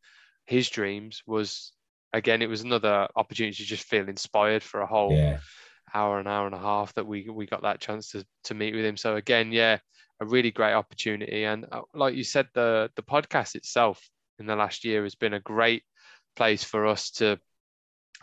[0.45, 1.73] his dreams was
[2.13, 5.39] again it was another opportunity to just feel inspired for a whole yeah
[5.93, 8.75] hour, an hour and a half that we we got that chance to to meet
[8.75, 8.97] with him.
[8.97, 9.79] So again, yeah,
[10.19, 11.43] a really great opportunity.
[11.45, 14.01] And uh, like you said, the the podcast itself
[14.39, 15.83] in the last year has been a great
[16.35, 17.39] place for us to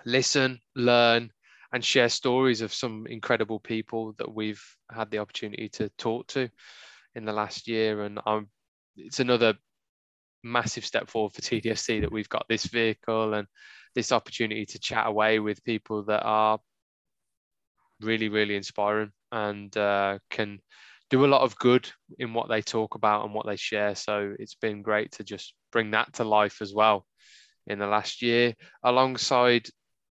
[0.05, 1.31] listen, learn,
[1.73, 6.51] and share stories of some incredible people that we've had the opportunity to talk to
[7.15, 8.03] in the last year.
[8.03, 8.49] And I'm,
[8.97, 9.55] it's another
[10.43, 13.47] massive step forward for TDFC that we've got this vehicle and
[13.95, 16.59] this opportunity to chat away with people that are
[18.01, 20.59] really, really inspiring and uh, can
[21.11, 23.95] do a lot of good in what they talk about and what they share.
[23.95, 27.07] So it's been great to just bring that to life as well
[27.67, 29.69] in the last year, alongside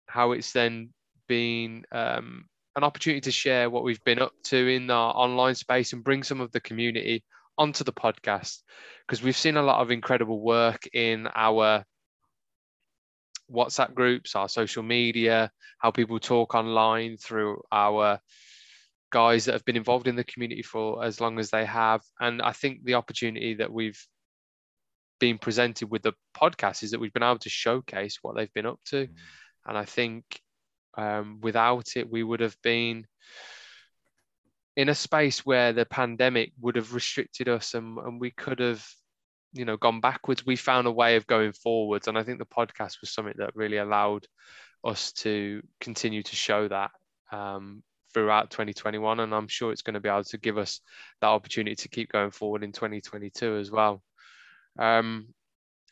[0.06, 0.90] how it's then
[1.28, 2.46] been um,
[2.78, 6.22] an opportunity to share what we've been up to in our online space and bring
[6.22, 7.24] some of the community
[7.58, 8.62] onto the podcast
[9.06, 11.84] because we've seen a lot of incredible work in our
[13.52, 18.20] WhatsApp groups, our social media, how people talk online through our
[19.10, 22.02] guys that have been involved in the community for as long as they have.
[22.20, 24.00] And I think the opportunity that we've
[25.18, 28.66] been presented with the podcast is that we've been able to showcase what they've been
[28.66, 29.06] up to.
[29.06, 29.10] Mm.
[29.66, 30.24] And I think
[30.98, 33.06] um, without it, we would have been
[34.76, 38.84] in a space where the pandemic would have restricted us and, and we could have
[39.52, 40.44] you know gone backwards.
[40.44, 42.08] We found a way of going forwards.
[42.08, 44.26] And i think the podcast was something that really allowed
[44.84, 46.90] us to continue to show that
[47.32, 47.82] um,
[48.14, 50.80] throughout 2021 and i'm sure it's going to be able to give us
[51.20, 54.02] that opportunity to keep going forward in 2022 as well.
[54.78, 55.28] Um,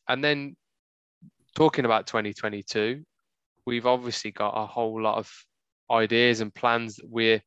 [0.09, 0.57] and then
[1.57, 3.05] talking about 2022
[3.67, 5.31] we've obviously got a whole lot of
[5.91, 7.43] ideas and plans that we're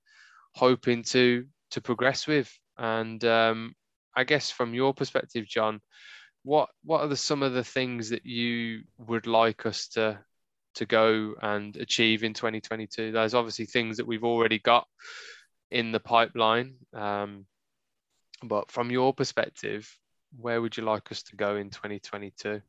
[0.56, 3.76] hoping to to progress with and um,
[4.16, 5.82] I guess from your perspective, John,
[6.44, 10.20] what what are the, some of the things that you would like us to
[10.76, 13.12] to go and achieve in 2022?
[13.12, 14.88] There's obviously things that we've already got
[15.72, 17.46] in the pipeline, um,
[18.44, 19.90] but from your perspective,
[20.38, 22.62] where would you like us to go in 2022?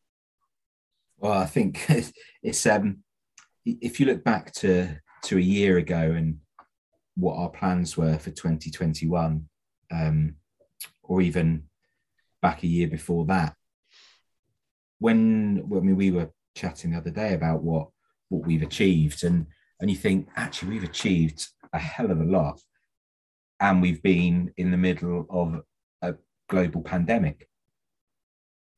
[1.18, 1.86] Well, I think
[2.42, 2.98] it's um,
[3.80, 6.38] if you look back to to a year ago and
[7.16, 9.46] what our plans were for 2021.
[9.92, 10.36] Um,
[11.10, 11.64] or even
[12.40, 13.54] back a year before that.
[15.00, 17.88] When I mean, we were chatting the other day about what
[18.28, 19.46] what we've achieved, and
[19.80, 22.60] and you think actually we've achieved a hell of a lot,
[23.58, 25.62] and we've been in the middle of
[26.02, 26.14] a
[26.48, 27.48] global pandemic,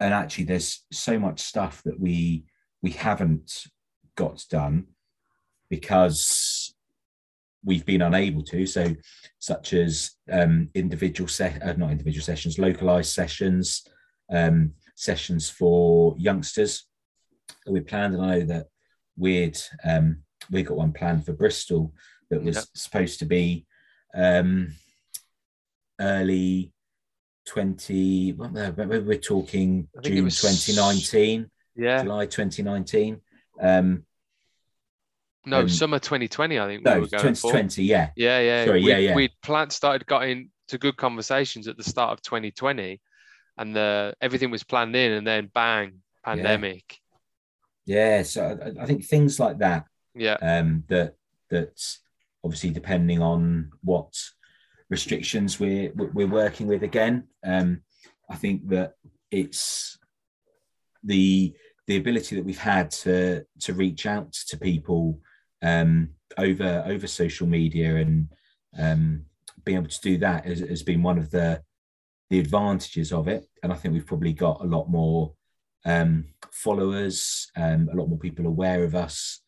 [0.01, 2.45] and actually there's so much stuff that we
[2.83, 3.65] we haven't
[4.17, 4.87] got done
[5.71, 6.75] because
[7.65, 8.67] we've been unable to.
[8.67, 8.95] So,
[9.39, 13.87] such as um, individual set, uh, not individual sessions, localized sessions,
[14.31, 16.87] um, sessions for youngsters
[17.65, 18.15] that we planned.
[18.15, 18.67] And I know that
[19.17, 21.93] we'd um, we got one planned for Bristol
[22.31, 22.65] that was yep.
[22.75, 23.67] supposed to be
[24.15, 24.75] um,
[26.01, 26.73] early
[27.47, 33.21] 20 we're talking june was, 2019 yeah july 2019
[33.61, 34.05] um
[35.45, 36.85] no, um, summer 2020, I think.
[36.85, 38.11] No, we 2020, yeah.
[38.17, 38.65] Yeah, yeah.
[38.65, 39.15] Sorry, we, yeah, yeah.
[39.15, 43.01] We'd planned, started getting to good conversations at the start of 2020,
[43.59, 46.99] and the everything was planned in, and then bang, pandemic.
[47.87, 49.87] Yeah, yeah so I, I, think things like that.
[50.15, 50.37] Yeah.
[50.41, 51.17] Um, that
[51.51, 52.01] that's
[52.45, 54.15] obviously depending on what
[54.91, 57.25] restrictions we're we're working with again.
[57.45, 57.83] Um,
[58.31, 58.95] I think that
[59.31, 59.99] it's
[61.03, 61.55] the
[61.87, 65.19] the ability that we've had to to reach out to people
[65.63, 68.29] um, over over social media and
[68.79, 69.25] um,
[69.65, 71.63] being able to do that has, has, been one of the
[72.31, 73.47] the advantages of it.
[73.63, 75.35] And I think we've probably got a lot more
[75.85, 79.41] um, followers, um, a lot more people aware of us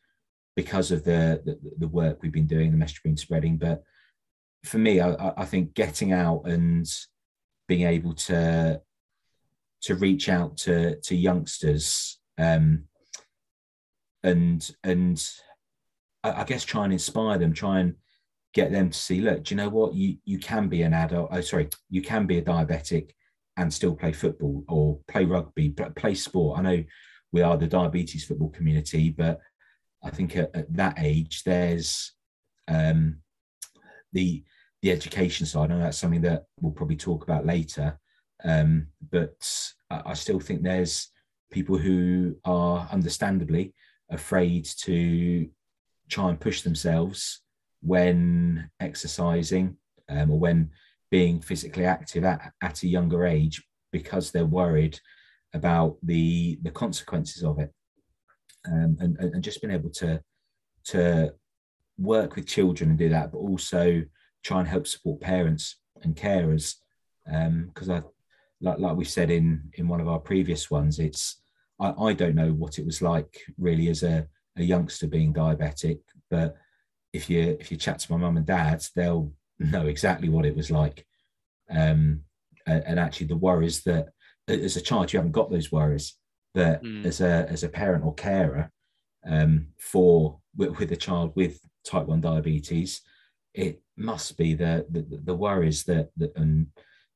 [0.55, 3.57] because of the, the, the work we've been doing, the message we've been spreading.
[3.57, 3.83] But
[4.65, 6.87] for me, I, I think getting out and
[7.69, 8.81] being able to
[9.83, 12.85] to reach out to to youngsters um,
[14.23, 15.31] and and
[16.23, 17.95] I, I, guess try and inspire them, try and
[18.55, 19.95] get them to see, look, do you know what?
[19.95, 21.29] You you can be an adult.
[21.31, 23.11] Oh, sorry, you can be a diabetic
[23.57, 26.59] and still play football or play rugby, play sport.
[26.59, 26.85] I know
[27.33, 29.41] we are the diabetes football community, but
[30.03, 32.13] I think at, at that age, there's
[32.69, 33.19] um,
[34.13, 34.43] the
[34.83, 35.71] the education side.
[35.71, 37.99] I know that's something that we'll probably talk about later,
[38.45, 39.37] um, but
[39.91, 41.11] I, I still think there's
[41.55, 43.73] people who are understandably
[44.11, 45.49] afraid to
[46.11, 47.43] try and push themselves
[47.81, 49.77] when exercising
[50.09, 50.71] um, or when
[51.13, 53.63] being physically active at, at a younger age
[53.93, 54.99] because they're worried
[55.55, 57.71] about the the consequences of it.
[58.67, 60.21] Um, and, and just being able to
[60.87, 61.33] to
[61.99, 64.03] work with children and do that but also
[64.43, 66.75] try and help support parents and carers.
[67.25, 68.03] Because um, I
[68.61, 71.44] like, like we said in in one of our previous ones it's
[71.81, 76.01] I, I don't know what it was like really as a, a youngster being diabetic,
[76.31, 76.57] but
[77.13, 80.57] if you if you chat to my mum and dad, they'll know exactly what it
[80.57, 81.07] was like.
[81.71, 82.21] Um,
[82.67, 84.09] and, and, actually, the worries that
[84.49, 86.17] as a child you haven't got those worries,
[86.53, 87.05] but mm.
[87.05, 88.71] as a as a parent or carer
[89.27, 93.01] um, for with, with, a child with type one diabetes,
[93.55, 96.67] it must be the the, the worries that, that and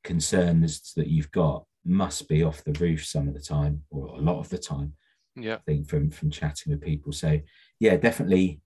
[0.05, 4.20] concerns that you've got must be off the roof some of the time or a
[4.20, 4.92] lot of the time.
[5.35, 5.55] Yeah.
[5.55, 7.12] I think from from chatting with people.
[7.12, 7.40] So
[7.81, 8.61] yeah definitely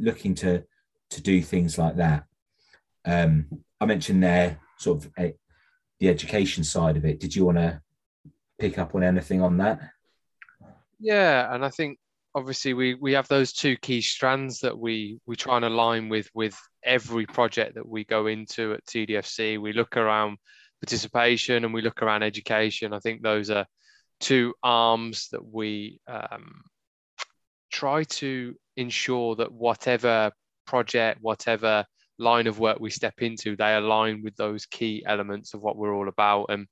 [0.00, 0.64] looking to
[1.10, 2.24] to do things like that.
[3.04, 3.46] Um
[3.80, 5.34] i mentioned there sort of a,
[6.00, 7.20] the education side of it.
[7.20, 7.80] Did you want to
[8.58, 9.80] pick up on anything on that?
[10.98, 11.98] Yeah and i think
[12.34, 16.28] obviously we we have those two key strands that we we try and align with
[16.34, 20.38] with every project that we go into at tdfc we look around
[20.80, 22.92] participation and we look around education.
[22.92, 23.66] I think those are
[24.20, 26.62] two arms that we um,
[27.70, 30.32] try to ensure that whatever
[30.66, 31.84] project, whatever
[32.18, 35.94] line of work we step into, they align with those key elements of what we're
[35.94, 36.46] all about.
[36.48, 36.66] And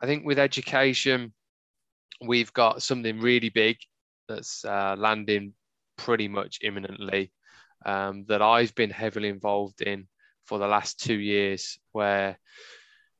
[0.00, 1.32] I think with education,
[2.20, 3.76] we've got something really big
[4.28, 5.54] that's uh, landing
[5.96, 7.32] pretty much imminently
[7.84, 10.06] um, that I've been heavily involved in
[10.46, 12.38] for the last two years, where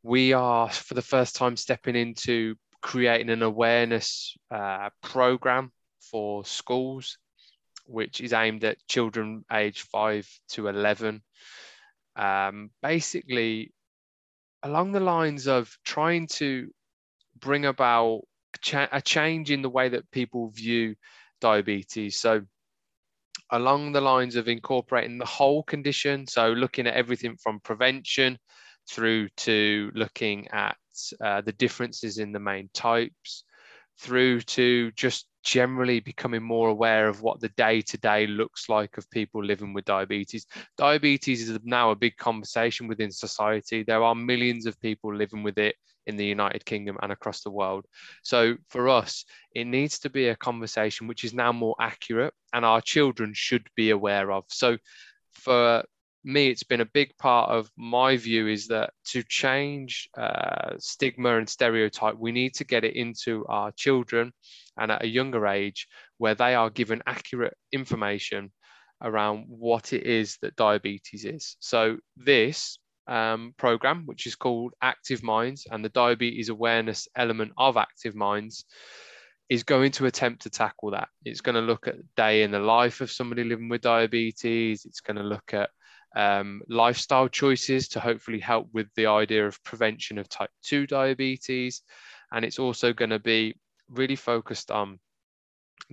[0.02, 5.72] we are for the first time stepping into creating an awareness uh, program
[6.11, 7.18] for schools,
[7.87, 11.22] which is aimed at children aged 5 to 11.
[12.14, 13.72] Um, basically,
[14.62, 16.70] along the lines of trying to
[17.38, 18.22] bring about
[18.54, 20.94] a, cha- a change in the way that people view
[21.40, 22.20] diabetes.
[22.20, 22.42] So,
[23.50, 28.38] along the lines of incorporating the whole condition, so looking at everything from prevention
[28.88, 30.77] through to looking at
[31.20, 33.44] uh, the differences in the main types,
[33.99, 38.99] through to just generally becoming more aware of what the day to day looks like
[38.99, 40.46] of people living with diabetes.
[40.77, 43.85] Diabetes is now a big conversation within society.
[43.85, 47.51] There are millions of people living with it in the United Kingdom and across the
[47.51, 47.85] world.
[48.22, 52.64] So for us, it needs to be a conversation which is now more accurate and
[52.64, 54.44] our children should be aware of.
[54.49, 54.79] So
[55.33, 55.85] for
[56.26, 61.38] me, it's been a big part of my view is that to change uh, stigma
[61.38, 64.32] and stereotype, we need to get it into our children
[64.76, 65.86] and at a younger age
[66.18, 68.50] where they are given accurate information
[69.02, 71.56] around what it is that diabetes is.
[71.60, 77.76] So, this um, program, which is called Active Minds, and the diabetes awareness element of
[77.76, 78.64] Active Minds,
[79.48, 81.08] is going to attempt to tackle that.
[81.24, 84.84] It's going to look at day in the life of somebody living with diabetes.
[84.84, 85.70] It's going to look at
[86.16, 91.83] um, lifestyle choices to hopefully help with the idea of prevention of type 2 diabetes.
[92.33, 93.55] And it's also going to be
[93.90, 94.98] really focused on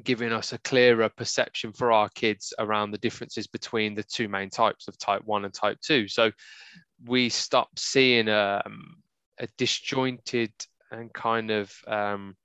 [0.01, 4.49] giving us a clearer perception for our kids around the differences between the two main
[4.49, 6.07] types of type 1 and type 2.
[6.07, 6.31] So
[7.05, 8.95] we stop seeing a, um,
[9.39, 10.53] a disjointed
[10.89, 12.37] and kind of um,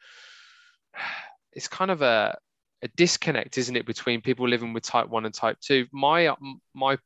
[1.53, 2.37] it's kind of a
[2.83, 5.87] a disconnect, isn't it, between people living with type one and type two?
[5.93, 6.35] My
[6.75, 6.99] my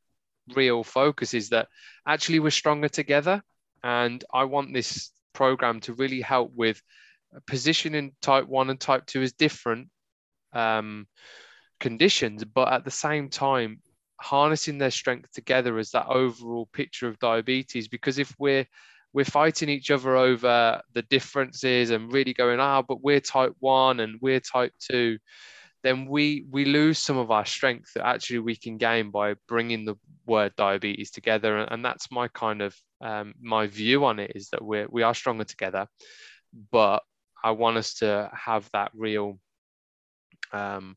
[0.55, 1.67] real focus is that
[2.07, 3.41] actually we're stronger together.
[3.83, 6.81] And I want this program to really help with
[7.47, 9.89] positioning type one and type two as different
[10.53, 11.07] um,
[11.79, 13.79] conditions, but at the same time,
[14.21, 17.87] harnessing their strength together as that overall picture of diabetes.
[17.87, 18.65] Because if we're
[19.13, 23.99] we're fighting each other over the differences and really going, ah, but we're type one
[23.99, 25.19] and we're type two,
[25.83, 29.85] then we we lose some of our strength that actually we can gain by bringing
[29.85, 31.57] the word diabetes together.
[31.57, 35.13] And that's my kind of um, my view on it is that we're we are
[35.13, 35.87] stronger together
[36.71, 37.03] but
[37.43, 39.37] i want us to have that real
[40.53, 40.95] um,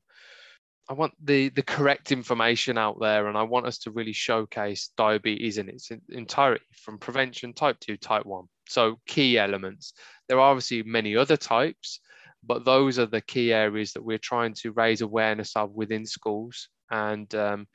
[0.89, 4.91] i want the the correct information out there and i want us to really showcase
[4.97, 9.93] diabetes in its entirety from prevention type 2 type 1 so key elements.
[10.29, 12.01] There are obviously many other types
[12.45, 16.69] but those are the key areas that we're trying to raise awareness of within schools.
[16.91, 17.67] And um,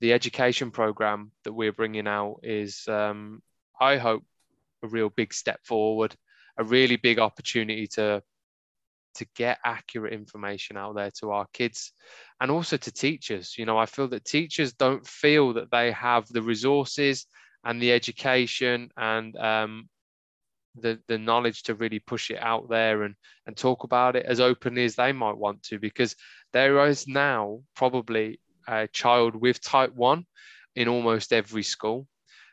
[0.00, 3.42] the education program that we're bringing out is, um,
[3.80, 4.24] I hope,
[4.82, 6.14] a real big step forward,
[6.56, 8.22] a really big opportunity to
[9.14, 11.92] to get accurate information out there to our kids
[12.40, 13.56] and also to teachers.
[13.58, 17.26] You know, I feel that teachers don't feel that they have the resources
[17.64, 19.88] and the education and um,
[20.76, 23.14] the the knowledge to really push it out there and
[23.46, 26.14] and talk about it as openly as they might want to because
[26.52, 30.24] there is now probably a child with type 1
[30.76, 32.06] in almost every school.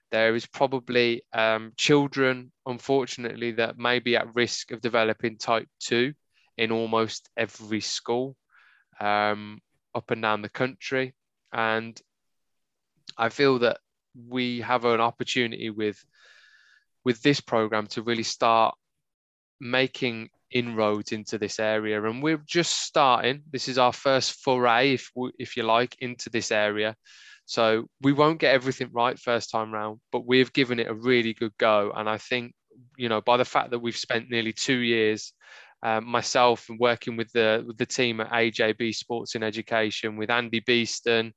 [0.09, 6.13] There is probably um, children unfortunately that may be at risk of developing type 2
[6.57, 8.35] in almost every school
[8.99, 9.61] um,
[9.93, 11.13] up and down the country.
[11.53, 11.99] And
[13.17, 13.79] i feel that
[14.27, 16.03] we have an opportunity with
[17.03, 18.75] with this program to really start
[19.59, 22.01] making inroads into this area.
[22.03, 23.43] And we're just starting.
[23.51, 26.95] This is our first foray if if you like into this area.
[27.45, 31.33] So we won't get everything right first time round, but we've given it a really
[31.33, 31.93] good go.
[31.95, 32.53] And I think,
[32.97, 35.31] you know, by the fact that we've spent nearly two years,
[35.81, 40.29] um, myself and working with the with the team at AJB Sports in Education with
[40.29, 41.33] Andy Beeston,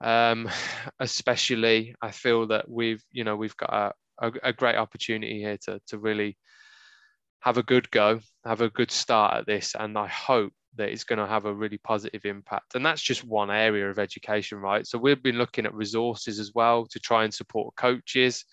[0.00, 0.48] um,
[0.98, 5.58] especially, I feel that we've, you know, we've got a, a, a great opportunity here
[5.64, 6.36] to to really
[7.40, 11.04] have a good go, have a good start at this, and I hope that it's
[11.04, 12.74] going to have a really positive impact.
[12.74, 14.86] And that's just one area of education, right?
[14.86, 18.44] So we've been looking at resources as well to try and support coaches,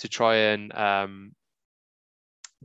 [0.00, 1.32] to try and um,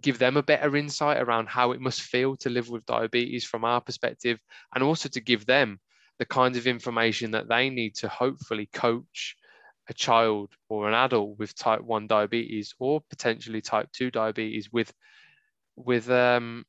[0.02, 3.64] give them a better insight around how it must feel to live with diabetes from
[3.64, 4.40] our perspective,
[4.74, 5.80] and also to give them
[6.18, 9.38] the kinds of information that they need to hopefully coach
[9.90, 14.94] a child or an adult with type 1 diabetes or potentially type 2 diabetes with
[15.76, 16.64] with um,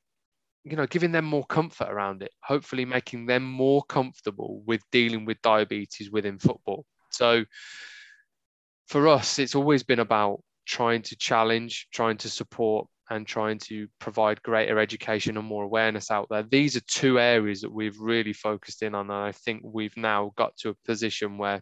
[0.64, 5.25] you know giving them more comfort around it hopefully making them more comfortable with dealing
[5.25, 6.85] with diabetes within football.
[7.11, 7.45] So
[8.89, 13.89] for us it's always been about trying to challenge trying to support and trying to
[13.99, 16.45] provide greater education and more awareness out there.
[16.45, 20.33] These are two areas that we've really focused in on and i think we've now
[20.37, 21.61] got to a position where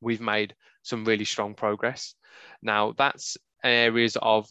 [0.00, 2.14] we've made some really strong progress
[2.62, 4.48] now that's areas of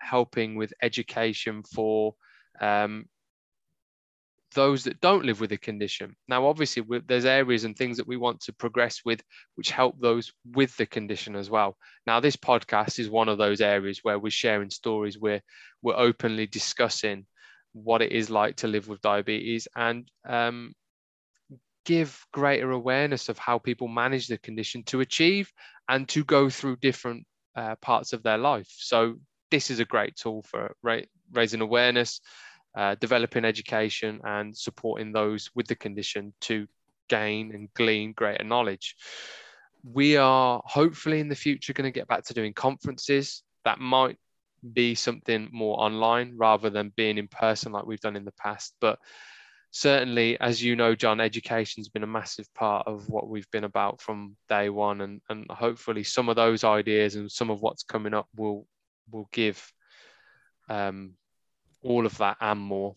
[0.00, 2.14] helping with education for
[2.60, 3.06] um,
[4.54, 6.14] those that don't live with a condition.
[6.28, 9.22] Now, obviously, there's areas and things that we want to progress with,
[9.54, 11.76] which help those with the condition as well.
[12.06, 15.42] Now, this podcast is one of those areas where we're sharing stories, where
[15.80, 17.26] we're openly discussing
[17.72, 20.74] what it is like to live with diabetes and um,
[21.84, 25.52] give greater awareness of how people manage the condition to achieve
[25.88, 27.26] and to go through different
[27.56, 28.68] uh, parts of their life.
[28.70, 29.16] So,
[29.50, 30.74] this is a great tool for
[31.30, 32.20] raising awareness,
[32.74, 36.66] uh, developing education, and supporting those with the condition to
[37.08, 38.96] gain and glean greater knowledge.
[39.84, 43.42] We are hopefully in the future going to get back to doing conferences.
[43.66, 44.16] That might
[44.72, 48.74] be something more online rather than being in person like we've done in the past.
[48.80, 48.98] But
[49.72, 54.00] certainly, as you know, John, education's been a massive part of what we've been about
[54.00, 55.00] from day one.
[55.00, 58.66] And, and hopefully, some of those ideas and some of what's coming up will
[59.10, 59.72] will give
[60.68, 61.14] um,
[61.82, 62.94] all of that and more.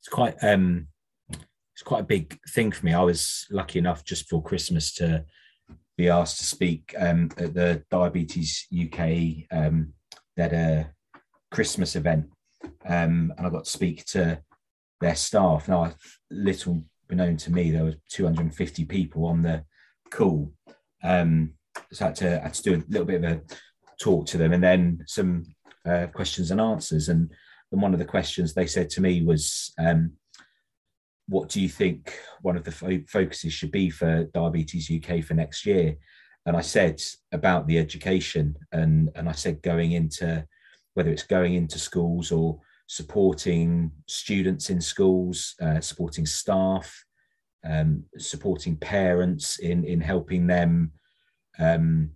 [0.00, 0.88] It's quite um,
[1.30, 2.94] it's quite a big thing for me.
[2.94, 5.24] I was lucky enough just for Christmas to
[5.96, 9.92] be asked to speak um, at the Diabetes UK um,
[10.36, 10.90] that a
[11.50, 12.30] Christmas event,
[12.88, 14.42] um, and I got to speak to
[15.02, 15.68] their staff.
[15.68, 15.92] Now,
[16.30, 19.64] little known to me, there were 250 people on the
[20.10, 20.52] call.
[21.04, 21.54] Um,
[21.92, 23.40] so I had to, I had to do a little bit of a
[24.00, 25.44] talk to them and then some
[25.86, 27.08] uh, questions and answers.
[27.08, 27.30] And,
[27.70, 30.12] and one of the questions they said to me was, um,
[31.28, 35.34] what do you think one of the fo- focuses should be for Diabetes UK for
[35.34, 35.96] next year?
[36.46, 37.00] And I said
[37.30, 40.44] about the education, and, and I said going into
[40.94, 42.60] whether it's going into schools or
[42.92, 47.04] supporting students in schools, uh, supporting staff,
[47.64, 50.92] um, supporting parents in in helping them
[51.58, 52.10] um,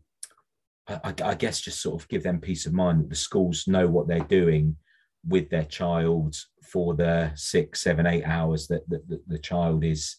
[0.87, 3.87] I, I, guess just sort of give them peace of mind that the schools know
[3.87, 4.77] what they're doing
[5.27, 10.17] with their child for the six, seven, eight hours that, that, that the child is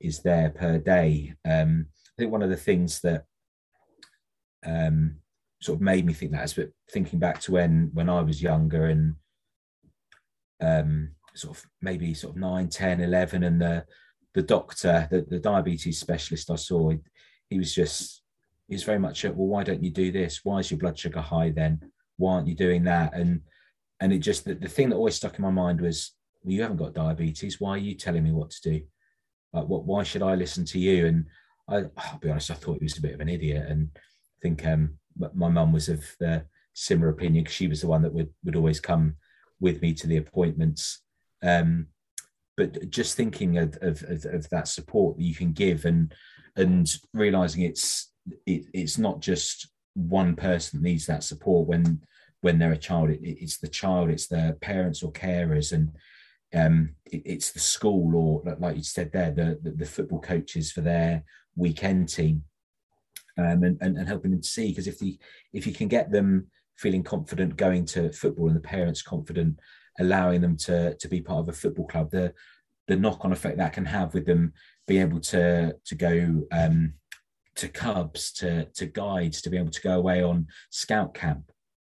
[0.00, 1.32] is there per day.
[1.48, 3.24] Um, I think one of the things that
[4.66, 5.18] um,
[5.60, 8.42] sort of made me think that is but thinking back to when when I was
[8.42, 9.14] younger and
[10.60, 13.84] um, sort of maybe sort of 9, 10, 11 and the
[14.34, 16.92] the doctor, the, the diabetes specialist I saw,
[17.50, 18.22] he was just
[18.68, 20.40] he was very much a, well, why don't you do this?
[20.42, 21.80] Why is your blood sugar high then?
[22.16, 23.14] Why aren't you doing that?
[23.14, 23.42] And
[24.00, 26.62] and it just the, the thing that always stuck in my mind was, well, you
[26.62, 27.60] haven't got diabetes.
[27.60, 28.84] Why are you telling me what to do?
[29.52, 29.84] Like, what?
[29.84, 31.06] Why should I listen to you?
[31.06, 31.26] And
[31.68, 34.38] I, will be honest, I thought he was a bit of an idiot, and I
[34.40, 34.98] think um,
[35.34, 38.56] my mum was of the similar opinion because she was the one that would would
[38.56, 39.16] always come
[39.62, 41.00] with me to the appointments.
[41.42, 41.86] Um,
[42.56, 46.12] but just thinking of, of, of, of that support that you can give and
[46.56, 48.12] and realizing it's
[48.46, 52.02] it, it's not just one person needs that support when
[52.42, 55.92] when they're a child it, it's the child it's their parents or carers and
[56.54, 60.70] um, it, it's the school or like you said there the, the, the football coaches
[60.70, 61.24] for their
[61.56, 62.44] weekend team
[63.38, 65.18] um, and, and, and helping them see because if the
[65.54, 69.58] if you can get them feeling confident going to football and the parents confident
[70.00, 72.32] allowing them to to be part of a football club the
[72.88, 74.52] the knock on effect that can have with them
[74.86, 76.94] being able to to go um,
[77.54, 81.50] to cubs to to guides to be able to go away on scout camp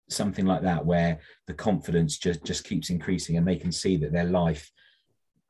[0.09, 4.13] something like that where the confidence just just keeps increasing and they can see that
[4.13, 4.71] their life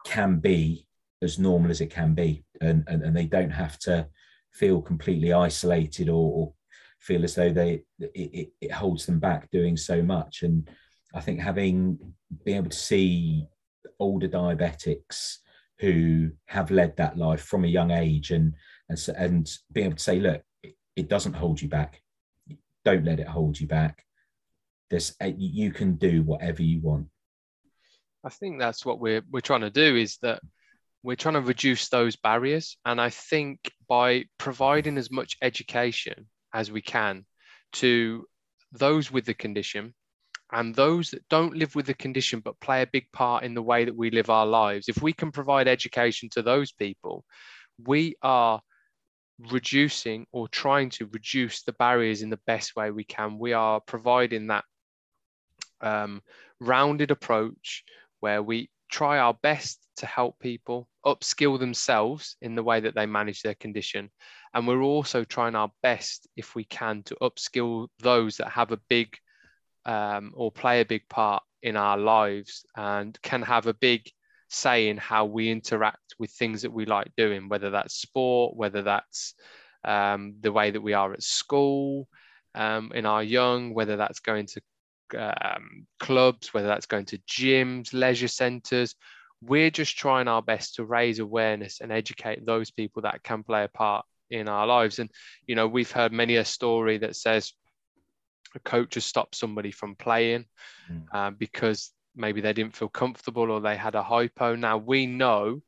[0.04, 0.86] can be
[1.22, 4.06] as normal as it can be and and, and they don't have to
[4.52, 6.52] feel completely isolated or, or
[7.00, 10.42] feel as though they it, it, it holds them back doing so much.
[10.42, 10.68] And
[11.14, 11.98] I think having
[12.44, 13.46] being able to see
[13.98, 15.36] older diabetics
[15.78, 18.54] who have led that life from a young age and
[18.88, 20.42] and, and being able to say, look,
[20.96, 22.02] it, doesn't hold you back.
[22.84, 24.04] Don't let it hold you back.
[24.90, 27.06] This you can do whatever you want.
[28.24, 30.40] I think that's what we're we're trying to do is that
[31.02, 32.76] we're trying to reduce those barriers.
[32.84, 37.24] And I think by providing as much education as we can
[37.72, 38.26] to
[38.72, 39.94] those with the condition
[40.52, 43.62] and those that don't live with the condition but play a big part in the
[43.62, 47.24] way that we live our lives, if we can provide education to those people,
[47.86, 48.60] we are
[49.50, 53.38] reducing or trying to reduce the barriers in the best way we can.
[53.38, 54.64] We are providing that
[55.80, 56.20] um,
[56.60, 57.84] rounded approach
[58.18, 63.06] where we try our best to help people upskill themselves in the way that they
[63.06, 64.10] manage their condition.
[64.52, 68.80] And we're also trying our best, if we can, to upskill those that have a
[68.88, 69.16] big
[69.84, 74.10] um, or play a big part in our lives and can have a big
[74.48, 78.82] say in how we interact with things that we like doing, whether that's sport, whether
[78.82, 79.34] that's
[79.84, 82.08] um, the way that we are at school
[82.54, 84.60] um, in our young, whether that's going to
[85.16, 88.96] um, clubs, whether that's going to gyms, leisure centres.
[89.42, 93.64] We're just trying our best to raise awareness and educate those people that can play
[93.64, 94.98] a part in our lives.
[94.98, 95.10] And,
[95.46, 97.52] you know, we've heard many a story that says
[98.54, 100.46] a coach has stopped somebody from playing
[100.90, 101.04] mm.
[101.12, 104.54] uh, because maybe they didn't feel comfortable or they had a hypo.
[104.56, 105.62] Now we know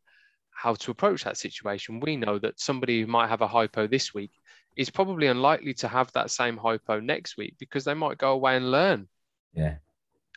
[0.50, 2.00] how to approach that situation.
[2.00, 4.32] We know that somebody who might have a hypo this week
[4.76, 8.56] is probably unlikely to have that same hypo next week because they might go away
[8.56, 9.08] and learn
[9.54, 9.76] yeah.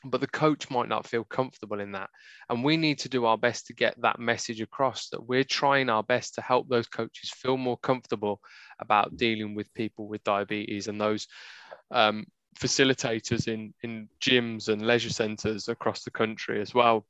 [0.08, 2.10] But the coach might not feel comfortable in that.
[2.50, 5.90] And we need to do our best to get that message across that we're trying
[5.90, 8.40] our best to help those coaches feel more comfortable
[8.80, 11.28] about dealing with people with diabetes and those
[11.92, 12.26] um,
[12.60, 17.06] facilitators in, in gyms and leisure centres across the country as well.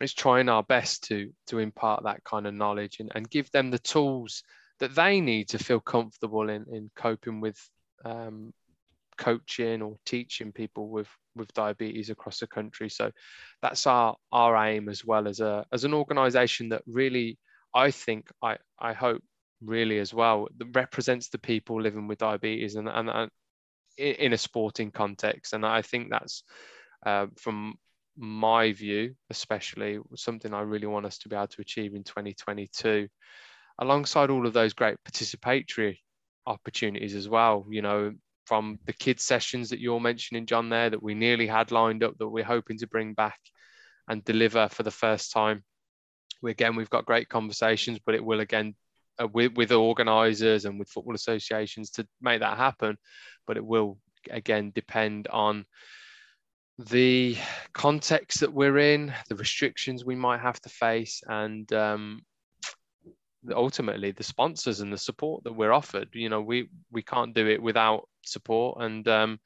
[0.00, 3.72] Is trying our best to to impart that kind of knowledge and, and give them
[3.72, 4.44] the tools
[4.78, 7.58] that they need to feel comfortable in, in coping with
[8.04, 8.52] um,
[9.16, 11.08] coaching or teaching people with
[11.38, 12.90] with diabetes across the country.
[12.90, 13.10] So
[13.62, 17.38] that's our our aim as well as a as an organisation that really
[17.74, 19.22] I think I I hope
[19.62, 23.30] really as well that represents the people living with diabetes and and, and
[23.98, 25.52] in a sporting context.
[25.52, 26.44] And I think that's
[27.04, 27.74] uh, from
[28.16, 33.08] my view, especially something I really want us to be able to achieve in 2022,
[33.78, 35.98] alongside all of those great participatory
[36.46, 37.66] opportunities as well.
[37.70, 38.12] You know,
[38.48, 42.16] from the kids sessions that you're mentioning, John, there that we nearly had lined up
[42.16, 43.38] that we're hoping to bring back
[44.08, 45.62] and deliver for the first time.
[46.40, 48.74] We, again, we've got great conversations, but it will again
[49.22, 52.96] uh, with, with organisers and with football associations to make that happen.
[53.46, 53.98] But it will
[54.30, 55.66] again depend on
[56.78, 57.36] the
[57.74, 62.22] context that we're in, the restrictions we might have to face, and um,
[63.54, 66.08] ultimately the sponsors and the support that we're offered.
[66.12, 69.40] You know, we we can't do it without support, and um,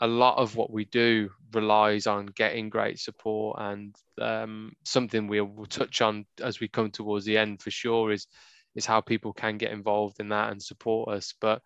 [0.00, 3.58] a lot of what we do relies on getting great support.
[3.60, 8.12] And um, something we will touch on as we come towards the end for sure
[8.12, 8.26] is
[8.74, 11.34] is how people can get involved in that and support us.
[11.40, 11.62] But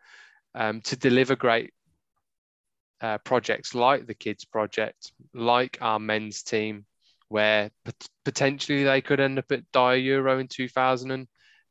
[0.54, 1.72] um, to deliver great
[3.00, 6.86] uh, projects like the kids project, like our men's team,
[7.28, 10.48] where pot- potentially they could end up at DiaEuro in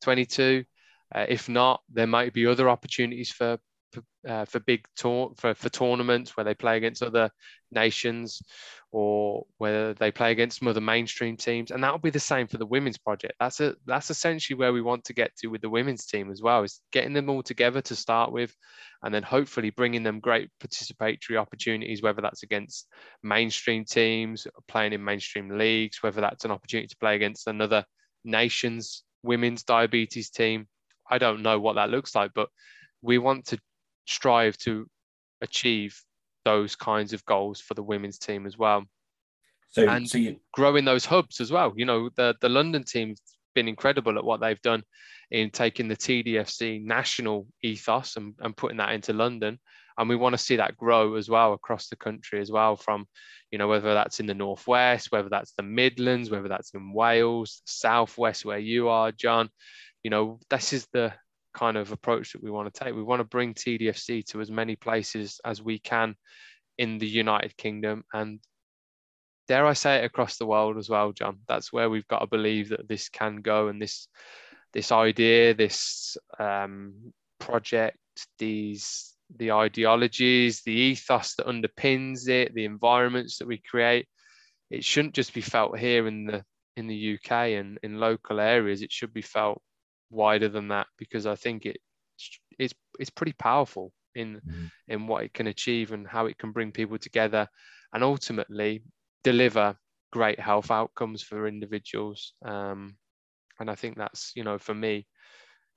[0.02, 0.64] 2022.
[1.14, 3.58] Uh, if not, there might be other opportunities for
[4.28, 7.30] uh, for big tour for, for tournaments where they play against other
[7.72, 8.41] nations
[8.91, 12.58] or whether they play against some other mainstream teams and that'll be the same for
[12.58, 15.70] the women's project that's a that's essentially where we want to get to with the
[15.70, 18.54] women's team as well is getting them all together to start with
[19.04, 22.88] and then hopefully bringing them great participatory opportunities whether that's against
[23.24, 27.86] mainstream teams playing in mainstream leagues whether that's an opportunity to play against another
[28.26, 30.67] nation's women's diabetes team
[31.09, 32.49] i don't know what that looks like but
[33.01, 33.57] we want to
[34.05, 34.88] strive to
[35.41, 36.01] achieve
[36.45, 38.84] those kinds of goals for the women's team as well.
[39.67, 40.39] So, and so you...
[40.53, 41.74] growing those hubs as well.
[41.76, 43.22] You know, the the London team's
[43.53, 44.84] been incredible at what they've done
[45.32, 49.59] in taking the TDFC national ethos and, and putting that into London.
[50.00, 53.06] And we want to see that grow as well across the country as well, from,
[53.52, 57.62] you know, whether that's in the Northwest, whether that's the Midlands, whether that's in Wales,
[57.66, 59.50] Southwest, where you are, John.
[60.02, 61.14] You know, this is the
[61.54, 62.95] kind of approach that we want to take.
[62.95, 66.16] We want to bring TDFC to as many places as we can
[66.78, 68.39] in the United Kingdom and
[69.50, 71.39] dare I say it across the world as well, John.
[71.47, 74.08] That's where we've got to believe that this can go and this
[74.74, 77.97] this idea, this um, project,
[78.38, 84.08] these the ideologies, the ethos that underpins it, the environments that we create.
[84.70, 86.44] It shouldn't just be felt here in the
[86.76, 88.82] in the UK and in local areas.
[88.82, 89.62] It should be felt
[90.10, 91.78] wider than that because I think it
[92.58, 94.66] it's it's pretty powerful in mm-hmm.
[94.88, 97.48] in what it can achieve and how it can bring people together
[97.94, 98.84] and ultimately
[99.24, 99.76] deliver
[100.12, 102.34] great health outcomes for individuals.
[102.44, 102.96] Um,
[103.60, 105.08] and I think that's you know for me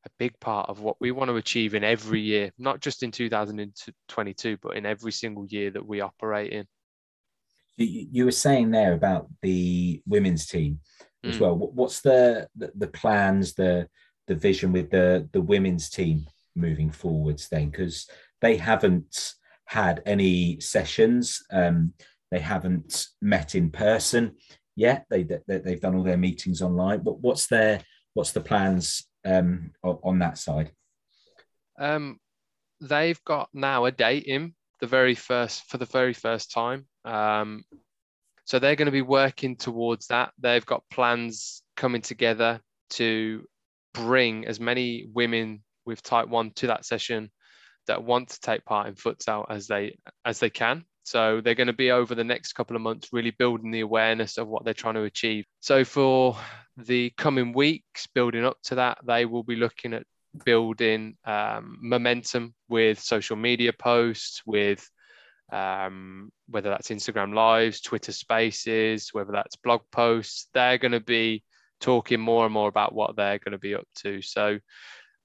[0.05, 3.11] a big part of what we want to achieve in every year, not just in
[3.11, 6.67] 2022, but in every single year that we operate in.
[7.77, 10.81] You, were saying there about the women's team
[11.25, 11.41] as mm.
[11.41, 11.57] well.
[11.57, 13.89] What's the, the, the plans, the
[14.29, 17.71] the vision with the the women's team moving forwards then?
[17.71, 18.09] Because
[18.41, 19.33] they haven't
[19.65, 21.95] had any sessions, um,
[22.31, 24.37] they haven't met in person
[24.77, 25.07] yet.
[25.11, 27.01] They, they they've done all their meetings online.
[27.03, 27.81] But what's their
[28.15, 30.71] what's the plans um, on that side?
[31.79, 32.19] Um,
[32.81, 36.87] they've got now a date in the very first for the very first time.
[37.05, 37.65] Um,
[38.45, 40.33] so they're going to be working towards that.
[40.39, 42.61] They've got plans coming together
[42.91, 43.47] to
[43.95, 47.31] bring as many women with type one to that session
[47.87, 50.85] that want to take part in futsal as they as they can.
[51.05, 54.39] So they're going to be over the next couple of months really building the awareness
[54.39, 55.45] of what they're trying to achieve.
[55.61, 56.37] So for
[56.77, 60.05] the coming weeks, building up to that, they will be looking at
[60.45, 64.89] building um, momentum with social media posts, with
[65.53, 70.49] um, whether that's Instagram lives, Twitter spaces, whether that's blog posts.
[70.55, 71.43] They're going to be
[71.81, 74.23] talking more and more about what they're going to be up to.
[74.23, 74.59] So,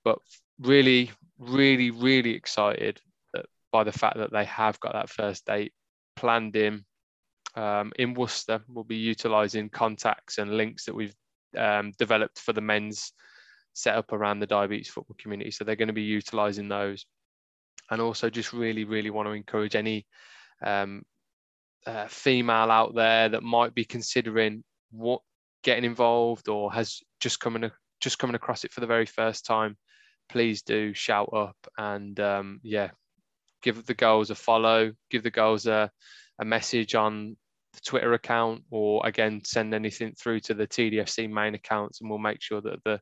[0.03, 0.17] but
[0.59, 2.99] really, really, really excited
[3.71, 5.73] by the fact that they have got that first date
[6.15, 6.85] planned in.
[7.55, 11.15] Um, in Worcester, we'll be utilising contacts and links that we've
[11.57, 13.13] um, developed for the men's
[13.73, 15.51] set up around the diabetes football community.
[15.51, 17.05] So they're going to be utilising those.
[17.89, 20.05] And also, just really, really want to encourage any
[20.61, 21.03] um,
[21.85, 25.21] uh, female out there that might be considering what
[25.63, 29.77] getting involved or has just coming just coming across it for the very first time.
[30.29, 32.89] Please do shout up and um, yeah,
[33.61, 35.91] give the girls a follow, give the girls a,
[36.39, 37.35] a message on
[37.73, 42.19] the Twitter account, or again send anything through to the TDFC main accounts, and we'll
[42.19, 42.99] make sure that the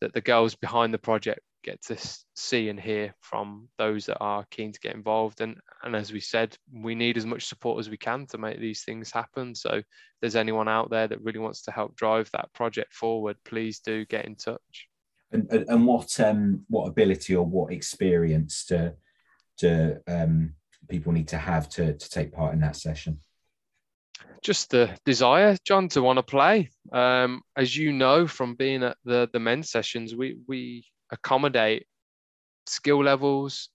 [0.00, 1.96] that the girls behind the project get to
[2.36, 5.40] see and hear from those that are keen to get involved.
[5.40, 8.60] And and as we said, we need as much support as we can to make
[8.60, 9.54] these things happen.
[9.54, 9.84] So if
[10.20, 14.04] there's anyone out there that really wants to help drive that project forward, please do
[14.06, 14.88] get in touch.
[15.30, 18.94] And, and what um what ability or what experience to
[19.58, 20.54] to um,
[20.88, 23.20] people need to have to, to take part in that session?
[24.42, 26.70] Just the desire, John, to want to play.
[26.92, 31.86] Um, as you know from being at the, the men's sessions, we, we accommodate
[32.66, 33.68] skill levels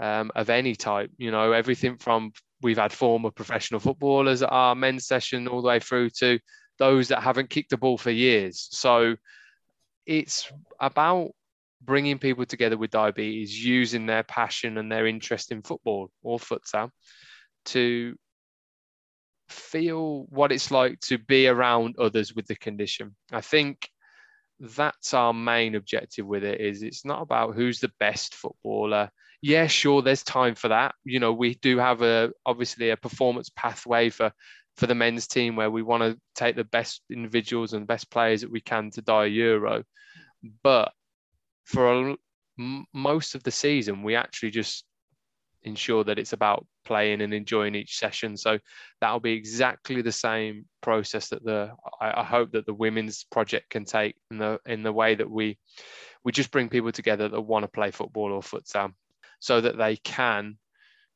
[0.00, 4.74] um, of any type, you know, everything from we've had former professional footballers at our
[4.74, 6.38] men's session all the way through to
[6.78, 8.68] those that haven't kicked the ball for years.
[8.72, 9.16] So
[10.06, 10.50] it's
[10.80, 11.32] about
[11.84, 16.90] bringing people together with diabetes, using their passion and their interest in football or futsal
[17.66, 18.16] to
[19.48, 23.14] feel what it's like to be around others with the condition.
[23.32, 23.88] I think
[24.60, 29.10] that's our main objective with it is it's not about who's the best footballer.
[29.42, 30.94] Yeah sure there's time for that.
[31.04, 34.32] You know we do have a obviously a performance pathway for
[34.76, 38.40] for the men's team where we want to take the best individuals and best players
[38.40, 39.84] that we can to DiaEuro.
[40.62, 40.92] But
[41.64, 42.16] for a,
[42.58, 44.84] m- most of the season, we actually just
[45.64, 48.36] ensure that it's about playing and enjoying each session.
[48.36, 48.58] So
[49.00, 53.70] that'll be exactly the same process that the I, I, hope that the women's project
[53.70, 55.58] can take in the in the way that we
[56.22, 58.92] we just bring people together that want to play football or futsal,
[59.40, 60.58] so that they can,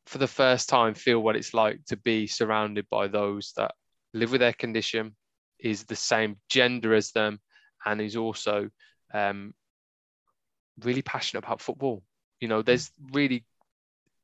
[0.06, 3.74] for the first time, feel what it's like to be surrounded by those that
[4.14, 5.14] live with their condition,
[5.58, 7.40] is the same gender as them,
[7.84, 8.68] and is also
[9.14, 9.54] um,
[10.84, 12.02] really passionate about football.
[12.40, 13.44] You know, there's really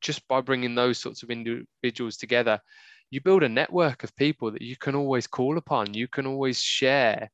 [0.01, 2.61] just by bringing those sorts of individuals together,
[3.09, 5.93] you build a network of people that you can always call upon.
[5.93, 7.31] You can always share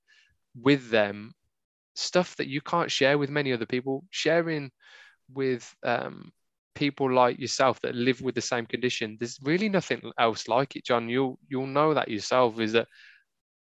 [0.55, 1.33] with them
[1.95, 4.05] stuff that you can't share with many other people.
[4.09, 4.71] Sharing
[5.33, 6.31] with um,
[6.75, 10.85] people like yourself that live with the same condition, there's really nothing else like it,
[10.85, 11.09] John.
[11.09, 12.59] You'll you'll know that yourself.
[12.59, 12.87] Is that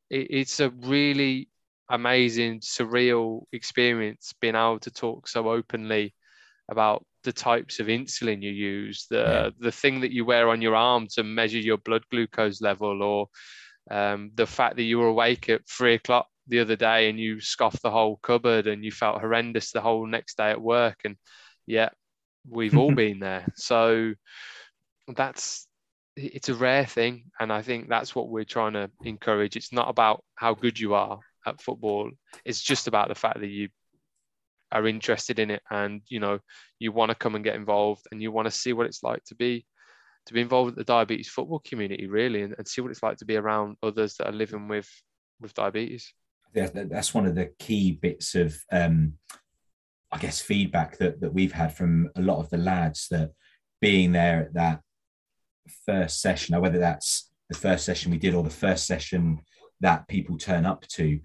[0.09, 1.49] it, it's a really
[1.91, 6.15] amazing, surreal experience being able to talk so openly
[6.71, 9.51] about the types of insulin you use, the yeah.
[9.59, 13.29] the thing that you wear on your arm to measure your blood glucose level, or
[13.91, 17.41] um, the fact that you were awake at three o'clock the other day and you
[17.41, 21.01] scoffed the whole cupboard and you felt horrendous the whole next day at work.
[21.05, 21.17] And
[21.67, 21.91] yeah,
[22.49, 23.47] we've all been there.
[23.57, 24.15] So
[25.09, 25.67] that's
[26.17, 27.25] it's a rare thing.
[27.39, 29.57] And I think that's what we're trying to encourage.
[29.57, 31.21] It's not about how good you are
[31.51, 32.11] at football,
[32.45, 33.69] it's just about the fact that you
[34.73, 36.39] are interested in it and you know
[36.79, 39.23] you want to come and get involved and you want to see what it's like
[39.25, 39.65] to be
[40.27, 43.17] to be involved with the diabetes football community really and, and see what it's like
[43.17, 44.89] to be around others that are living with
[45.41, 46.13] with diabetes.
[46.55, 49.15] Yeah that's one of the key bits of um
[50.13, 53.31] i guess feedback that that we've had from a lot of the lads that
[53.81, 54.81] being there at that
[55.87, 59.41] first session or whether that's the first session we did or the first session
[59.81, 61.19] that people turn up to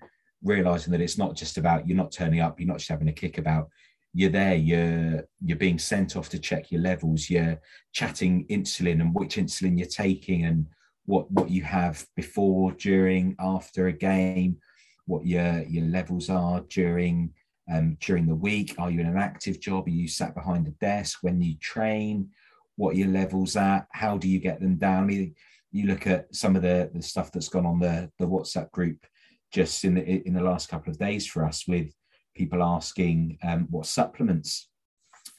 [0.46, 3.14] realizing that it's not just about you're not turning up you're not just having a
[3.14, 3.70] kick about
[4.14, 7.60] you're there you're you're being sent off to check your levels you're
[7.92, 10.66] chatting insulin and which insulin you're taking and
[11.06, 14.58] what what you have before during after a game
[15.06, 17.34] what your your levels are during
[17.72, 18.76] um, during the week.
[18.78, 19.88] Are you in an active job?
[19.88, 21.20] Are you sat behind a desk?
[21.22, 22.30] When you train
[22.76, 23.88] what your levels at?
[23.92, 25.10] How do you get them down?
[25.10, 25.32] You,
[25.72, 29.06] you look at some of the the stuff that's gone on the the whatsapp group
[29.52, 31.88] just in the in the last couple of days for us with
[32.36, 34.70] people asking um, what supplements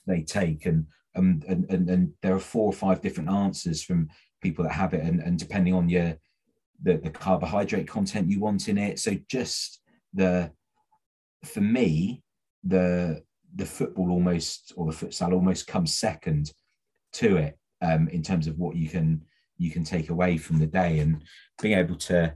[0.06, 0.86] they take and,
[1.16, 4.08] um, and and and there are four or five different answers from
[4.42, 6.16] people that have it and, and depending on your
[6.82, 8.98] the, the carbohydrate content you want in it.
[8.98, 9.80] So just
[10.12, 10.50] the
[11.44, 12.22] for me
[12.64, 13.22] the
[13.54, 16.52] the football almost or the futsal almost comes second
[17.14, 19.22] to it um, in terms of what you can
[19.58, 21.22] you can take away from the day and
[21.62, 22.34] being able to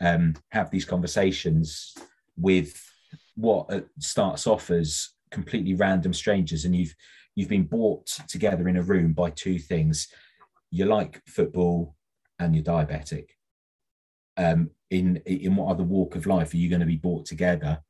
[0.00, 1.94] um, have these conversations
[2.36, 2.82] with
[3.34, 6.94] what uh, starts off as completely random strangers and you've
[7.34, 10.08] you've been brought together in a room by two things.
[10.70, 11.94] You like football
[12.38, 13.28] and you're diabetic.
[14.36, 17.80] Um, in in what other walk of life are you going to be brought together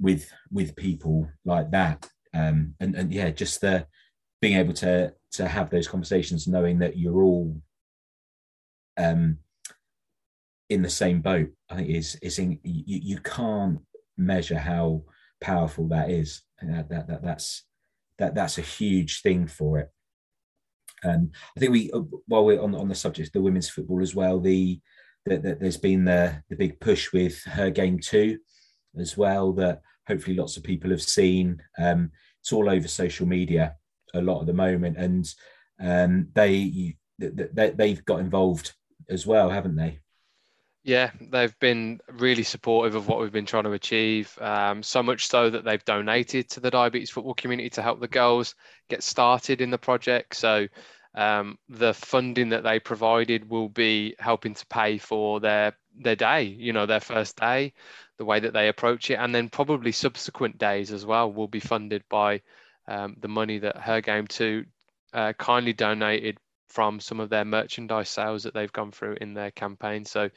[0.00, 2.08] with with people like that?
[2.34, 3.86] Um, and and yeah just the
[4.40, 7.56] being able to to have those conversations knowing that you're all
[8.98, 9.38] um
[10.72, 11.50] in the same boat.
[11.70, 13.78] I think is is in, you, you can't
[14.16, 15.04] measure how
[15.40, 17.64] powerful that is, and that, that, that that's
[18.18, 19.90] that that's a huge thing for it.
[21.04, 24.02] Um, I think we uh, while we're on on the subject of the women's football
[24.02, 24.80] as well, the
[25.26, 28.38] that the, there's been the the big push with Her Game Too
[28.98, 31.62] as well that hopefully lots of people have seen.
[31.78, 32.10] Um,
[32.40, 33.76] it's all over social media
[34.14, 35.32] a lot at the moment, and
[35.80, 38.74] um, they, they they've got involved
[39.08, 40.00] as well, haven't they?
[40.84, 44.36] Yeah, they've been really supportive of what we've been trying to achieve.
[44.40, 48.08] Um, so much so that they've donated to the diabetes football community to help the
[48.08, 48.56] girls
[48.88, 50.34] get started in the project.
[50.34, 50.66] So
[51.14, 56.42] um, the funding that they provided will be helping to pay for their their day.
[56.44, 57.74] You know, their first day,
[58.18, 61.60] the way that they approach it, and then probably subsequent days as well will be
[61.60, 62.42] funded by
[62.88, 64.64] um, the money that Her Game Too
[65.12, 66.38] uh, kindly donated
[66.72, 70.06] from some of their merchandise sales that they've gone through in their campaign.
[70.06, 70.30] So,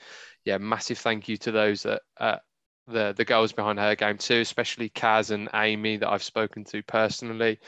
[0.44, 2.38] yeah, massive thank you to those that uh,
[2.88, 6.84] the the girls behind her game too, especially Kaz and Amy that I've spoken to
[6.84, 7.60] personally,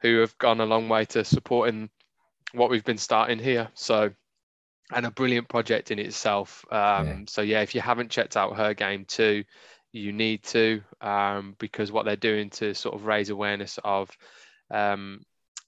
[0.00, 1.88] who have gone a long way to supporting
[2.52, 3.68] what we've been starting here.
[3.74, 4.10] So,
[4.92, 6.64] and a brilliant project in itself.
[6.72, 7.16] Um, yeah.
[7.28, 9.44] So yeah, if you haven't checked out her game too,
[9.92, 14.10] you need to um, because what they're doing to sort of raise awareness of
[14.68, 15.24] um,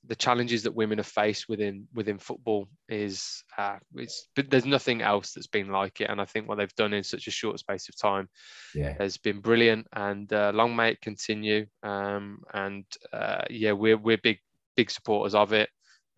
[0.07, 5.01] the challenges that women have faced within within football is uh, it's but there's nothing
[5.01, 6.11] else that's been like it.
[6.11, 8.29] And i think what they've done in such a short space of time
[8.75, 8.95] yeah.
[8.99, 9.87] has been brilliant.
[9.95, 11.67] And uh, long may it continue.
[11.83, 14.39] Um, and uh, yeah we're we're big
[14.77, 15.69] big supporters of it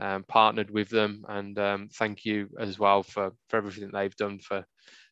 [0.01, 1.25] um, partnered with them.
[1.29, 4.65] And um, thank you as well for for everything they've done for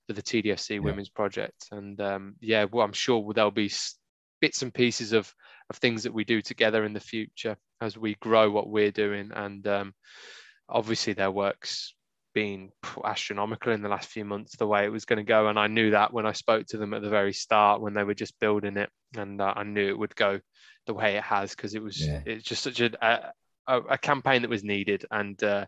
[0.07, 0.79] for the tdfc yeah.
[0.79, 1.69] women's project.
[1.71, 3.71] And um, yeah well i'm sure there'll be
[4.43, 5.33] bits and pieces of
[5.71, 9.31] of things that we do together in the future as we grow what we're doing.
[9.35, 9.95] And um,
[10.69, 11.95] obviously, their work's
[12.35, 12.71] been
[13.05, 15.49] astronomical in the last few months, the way it was going to go.
[15.49, 18.05] And I knew that when I spoke to them at the very start when they
[18.05, 20.41] were just building it, and uh, I knew it would go
[20.87, 22.21] the way it has because it was yeah.
[22.27, 23.33] it's just such a,
[23.67, 25.67] a, a campaign that was needed, and uh,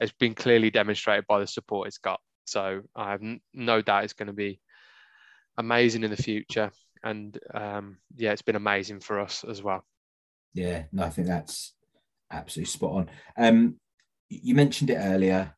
[0.00, 2.20] it's been clearly demonstrated by the support it's got.
[2.44, 3.22] So I have
[3.54, 4.60] no doubt it's going to be
[5.56, 6.70] amazing in the future
[7.06, 9.84] and um, yeah, it's been amazing for us as well.
[10.54, 11.74] Yeah, no, I think that's
[12.30, 13.10] absolutely spot on.
[13.36, 13.76] Um,
[14.28, 15.54] you mentioned it earlier.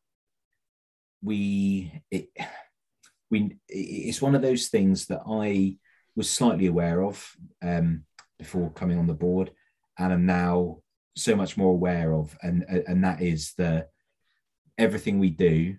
[1.21, 2.29] We it,
[3.31, 5.77] we it's one of those things that I
[6.15, 8.03] was slightly aware of um,
[8.37, 9.51] before coming on the board,
[9.97, 10.79] and am now
[11.15, 13.87] so much more aware of, and and that is the
[14.77, 15.75] everything we do,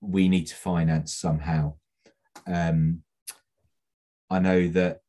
[0.00, 1.74] we need to finance somehow.
[2.46, 3.03] Um,
[4.30, 5.00] I know that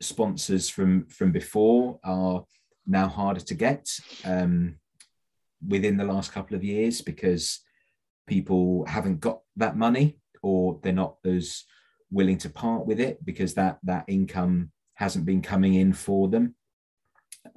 [0.00, 2.44] sponsors from from before are
[2.86, 3.88] now harder to get
[4.24, 4.76] um,
[5.66, 7.60] within the last couple of years because
[8.26, 11.64] people haven't got that money or they're not as
[12.10, 16.54] willing to part with it because that that income hasn't been coming in for them.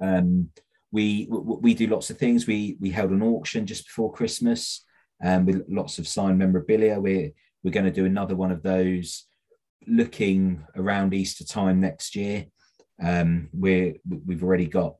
[0.00, 0.50] Um,
[0.92, 2.46] we we do lots of things.
[2.46, 4.84] We we held an auction just before Christmas
[5.22, 6.98] um, with lots of signed memorabilia.
[6.98, 9.26] We're we're going to do another one of those
[9.86, 12.46] looking around Easter time next year.
[13.02, 14.96] Um, we're we've already got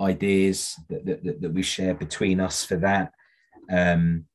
[0.00, 3.12] ideas that, that, that we share between us for that.
[3.70, 4.26] Um,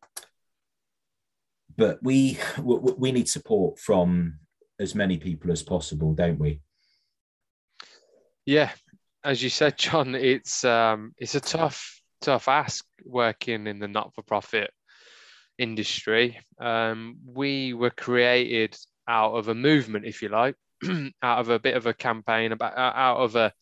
[1.78, 4.40] but we we need support from
[4.80, 6.62] as many people as possible, don't we?
[8.46, 8.72] Yeah,
[9.24, 14.14] as you said, John, it's um, it's a tough tough ask working in the not
[14.14, 14.72] for profit
[15.58, 16.40] industry.
[16.60, 18.78] Um, we were created
[19.08, 20.56] out of a movement, if you like,
[21.22, 23.54] out of a bit of a campaign about out of a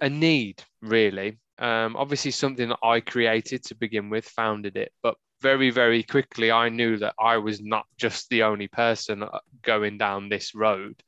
[0.00, 1.38] a need, really.
[1.58, 6.50] Um, obviously, something that I created to begin with, founded it, but very, very quickly,
[6.50, 11.02] I knew that I was not just the only person uh, going down this road.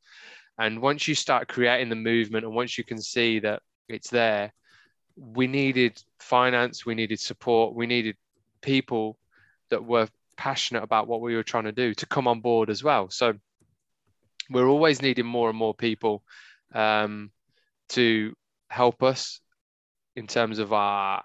[0.58, 4.52] And once you start creating the movement, and once you can see that it's there,
[5.16, 8.16] we needed finance, we needed support, we needed
[8.60, 9.18] people
[9.70, 10.08] that were
[10.42, 13.08] passionate about what we were trying to do to come on board as well.
[13.10, 13.34] So
[14.50, 16.24] we're always needing more and more people
[16.74, 17.30] um,
[17.90, 18.34] to
[18.68, 19.38] help us
[20.16, 21.22] in terms of our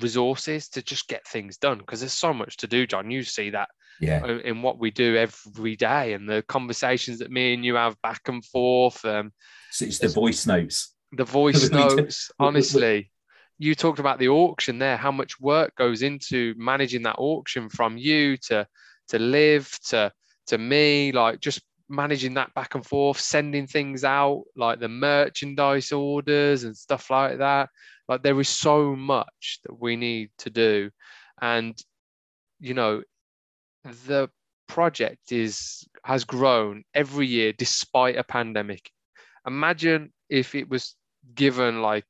[0.00, 3.10] resources to just get things done because there's so much to do john.
[3.10, 4.24] You see that yeah.
[4.24, 8.20] in what we do every day and the conversations that me and you have back
[8.28, 9.32] and forth um
[9.72, 10.94] so it's the voice notes.
[11.10, 13.10] the voice notes honestly
[13.60, 17.96] you talked about the auction there how much work goes into managing that auction from
[17.96, 18.66] you to
[19.08, 20.10] to live to
[20.46, 25.92] to me like just managing that back and forth sending things out like the merchandise
[25.92, 27.68] orders and stuff like that
[28.10, 30.90] like there is so much that we need to do.
[31.40, 31.80] And,
[32.58, 33.02] you know,
[33.84, 34.28] the
[34.66, 38.90] project is has grown every year despite a pandemic.
[39.46, 40.96] Imagine if it was
[41.34, 42.06] given like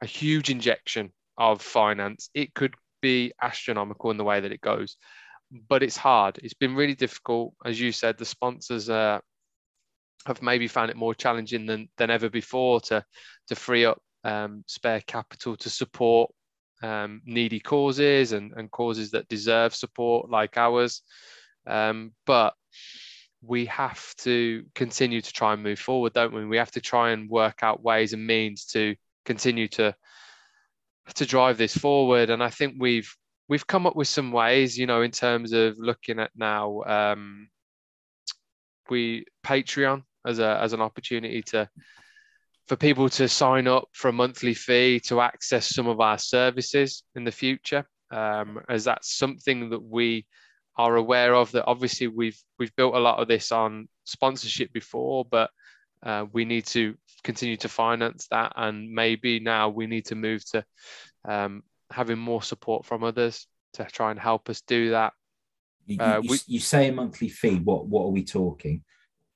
[0.00, 4.96] a huge injection of finance, it could be astronomical in the way that it goes.
[5.68, 6.38] But it's hard.
[6.42, 7.54] It's been really difficult.
[7.64, 9.20] As you said, the sponsors uh,
[10.26, 13.04] have maybe found it more challenging than, than ever before to,
[13.48, 16.30] to free up um, spare capital to support
[16.82, 21.02] um, needy causes and, and causes that deserve support like ours.
[21.66, 22.54] Um, but
[23.42, 26.44] we have to continue to try and move forward, don't we?
[26.44, 28.94] We have to try and work out ways and means to
[29.24, 29.94] continue to
[31.14, 32.30] to drive this forward.
[32.30, 33.12] And I think we've
[33.48, 37.48] we've come up with some ways, you know, in terms of looking at now um,
[38.88, 41.68] we Patreon as a as an opportunity to
[42.68, 47.02] for people to sign up for a monthly fee to access some of our services
[47.16, 50.24] in the future, um, as that's something that we
[50.76, 51.50] are aware of.
[51.50, 55.50] That obviously we've we've built a lot of this on sponsorship before, but
[56.04, 60.44] uh, we need to continue to finance that, and maybe now we need to move
[60.50, 60.64] to
[61.24, 65.12] um, having more support from others to try and help us do that.
[65.86, 67.56] You, uh, you, we, you say a monthly fee.
[67.56, 68.84] What what are we talking?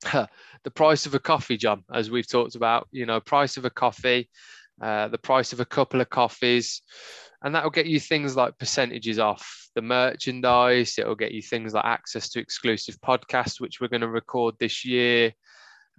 [0.12, 3.70] the price of a coffee, John, as we've talked about, you know, price of a
[3.70, 4.28] coffee,
[4.80, 6.82] uh, the price of a couple of coffees,
[7.42, 10.96] and that will get you things like percentages off the merchandise.
[10.98, 14.54] It will get you things like access to exclusive podcasts, which we're going to record
[14.58, 15.32] this year.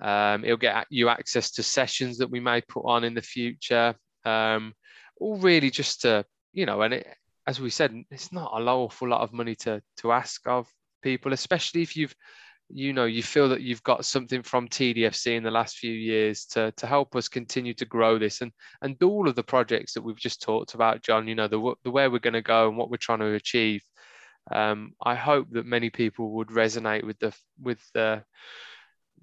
[0.02, 3.96] Um, it'll get you access to sessions that we may put on in the future.
[4.26, 4.74] Um,
[5.18, 7.08] all really just to, you know, and it,
[7.48, 10.68] as we said, it's not a awful lot of money to to ask of
[11.02, 12.16] people, especially if you've
[12.70, 16.46] you know you feel that you've got something from TDFC in the last few years
[16.46, 20.02] to to help us continue to grow this and and all of the projects that
[20.02, 21.28] we've just talked about, John.
[21.28, 23.84] You know the the where we're going to go and what we're trying to achieve.
[24.52, 28.24] Um, I hope that many people would resonate with the with the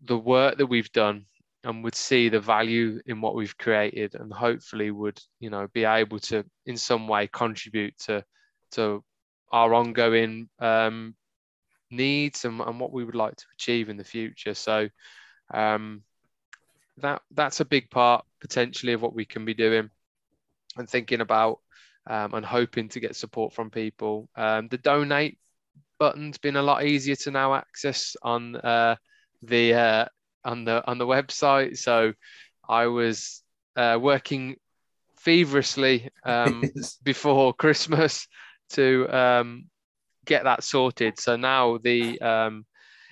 [0.05, 1.25] the work that we've done
[1.65, 5.85] and would see the value in what we've created and hopefully would you know be
[5.85, 8.25] able to in some way contribute to
[8.73, 9.05] to
[9.53, 11.15] our ongoing um,
[11.91, 14.55] needs and, and what we would like to achieve in the future.
[14.55, 14.89] So
[15.53, 16.03] um,
[16.99, 19.91] that that's a big part potentially of what we can be doing
[20.77, 21.61] and thinking about
[22.09, 24.29] um, and hoping to get support from people.
[24.35, 25.39] Um, the donate
[25.99, 28.97] button's been a lot easier to now access on uh,
[29.43, 30.05] the uh,
[30.45, 31.79] on the on the website.
[31.79, 32.13] So
[32.69, 33.43] I was
[33.77, 34.57] uh, working
[35.19, 36.63] feverishly um,
[37.03, 38.27] before Christmas
[38.71, 39.65] to um,
[40.25, 41.19] get that sorted.
[41.19, 42.67] So now the um,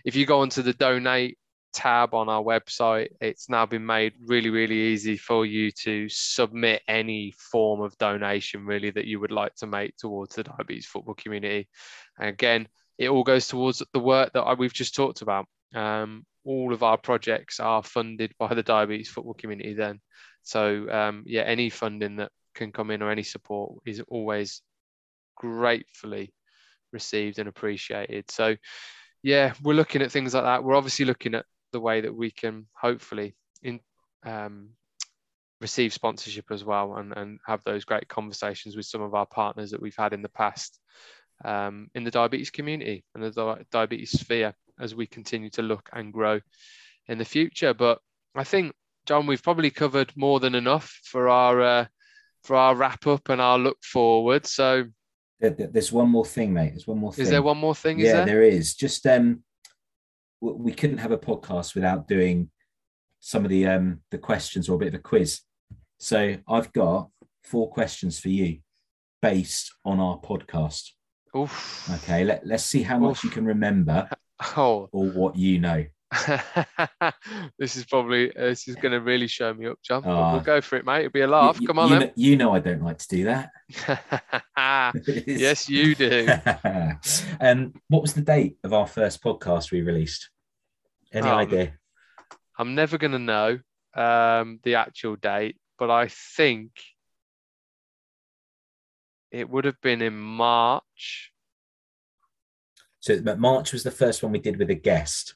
[0.05, 1.39] if you go onto the donate
[1.73, 3.09] tab on our website.
[3.21, 8.67] It's now been made really, really easy for you to submit any form of donation,
[8.67, 11.69] really, that you would like to make towards the diabetes football community.
[12.19, 12.69] And again,
[12.99, 15.47] it all goes towards the work that we've just talked about.
[15.75, 20.01] Um, all of our projects are funded by the diabetes football community then.
[20.43, 24.63] So, um, yeah, any funding that can come in or any support is always
[25.37, 26.33] gratefully
[26.93, 28.31] received and appreciated.
[28.31, 28.57] So,
[29.23, 30.65] yeah, we're looking at things like that.
[30.65, 33.81] We're obviously looking at the way that we can hopefully in,
[34.25, 34.71] um,
[35.61, 39.71] receive sponsorship as well and, and have those great conversations with some of our partners
[39.71, 40.79] that we've had in the past
[41.45, 45.89] um, in the diabetes community and the di- diabetes sphere as we continue to look
[45.93, 46.41] and grow
[47.07, 47.75] in the future.
[47.75, 47.99] But
[48.35, 48.73] I think,
[49.07, 51.87] John, we've probably covered more than enough for our uh,
[52.43, 54.47] for our wrap up and our look forward.
[54.47, 54.85] So
[55.41, 56.71] there's one more thing, mate.
[56.71, 57.23] There's one more thing.
[57.23, 57.99] Is there one more thing?
[57.99, 58.27] Yeah, there?
[58.27, 58.75] there is.
[58.75, 59.43] Just um,
[60.41, 62.51] we couldn't have a podcast without doing
[63.21, 65.41] some of the um the questions or a bit of a quiz.
[65.99, 67.11] So I've got
[67.45, 68.61] four questions for you
[69.21, 70.91] based on our podcast.
[71.37, 71.89] Oof.
[72.03, 74.09] Okay, let, let's see how much you can remember
[74.57, 74.89] oh.
[74.93, 75.85] or what you know.
[77.59, 80.03] this is probably this is going to really show me up, John.
[80.05, 81.01] Oh, we'll go for it, mate.
[81.01, 81.61] It'll be a laugh.
[81.61, 81.99] You, Come on, you.
[82.01, 83.51] Know, you know I don't like to do that.
[85.27, 86.29] yes, you do.
[87.41, 90.31] um, what was the date of our first podcast we released?
[91.13, 91.75] Any um, idea?
[92.59, 93.59] I'm never going to know
[93.95, 96.73] um, the actual date, but I think
[99.31, 101.30] it would have been in March.
[103.01, 105.35] So March was the first one we did with a guest.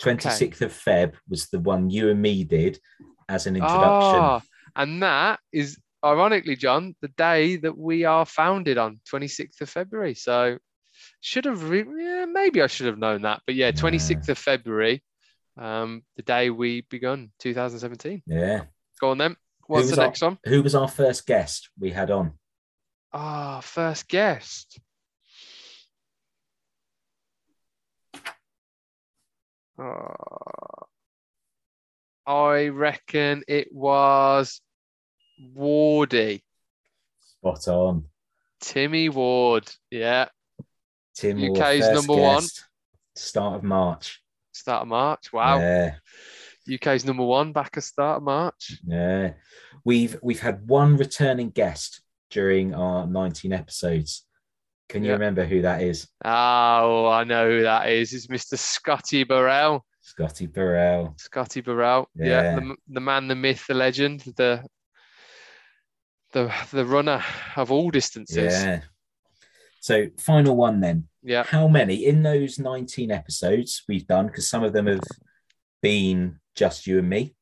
[0.00, 0.64] 26th okay.
[0.64, 2.78] of Feb was the one you and me did
[3.28, 4.20] as an introduction.
[4.20, 4.40] Oh,
[4.76, 10.14] and that is ironically, John, the day that we are founded on, 26th of February.
[10.14, 10.58] So
[11.20, 13.42] should have, re- yeah, maybe I should have known that.
[13.44, 15.02] But yeah, 26th of February,
[15.56, 18.22] um, the day we begun 2017.
[18.26, 18.64] Yeah.
[19.00, 19.36] Go on then.
[19.66, 20.38] What's the next our, one?
[20.46, 22.32] Who was our first guest we had on?
[23.12, 24.80] Ah, oh, first guest.
[29.78, 30.84] Uh,
[32.26, 34.60] I reckon it was
[35.56, 36.42] Wardy.
[37.20, 38.04] Spot on.
[38.60, 39.70] Timmy Ward.
[39.90, 40.28] Yeah.
[41.14, 42.44] Tim UK's Ward, number one.
[43.16, 44.20] Start of March.
[44.52, 45.32] Start of March.
[45.32, 45.58] Wow.
[45.58, 45.94] Yeah.
[46.72, 48.78] UK's number one back at start of March.
[48.86, 49.32] Yeah.
[49.84, 54.26] We've we've had one returning guest during our 19 episodes.
[54.88, 56.08] Can you remember who that is?
[56.24, 58.14] Oh, I know who that is.
[58.14, 58.56] It's Mr.
[58.56, 59.84] Scotty Burrell.
[60.00, 61.14] Scotty Burrell.
[61.18, 62.08] Scotty Burrell.
[62.14, 64.64] Yeah, yeah the, the man, the myth, the legend, the
[66.32, 67.22] the the runner
[67.56, 68.52] of all distances.
[68.52, 68.80] Yeah.
[69.80, 71.08] So final one then.
[71.22, 71.44] Yeah.
[71.44, 75.00] How many in those 19 episodes we've done, because some of them have
[75.82, 77.34] been just you and me.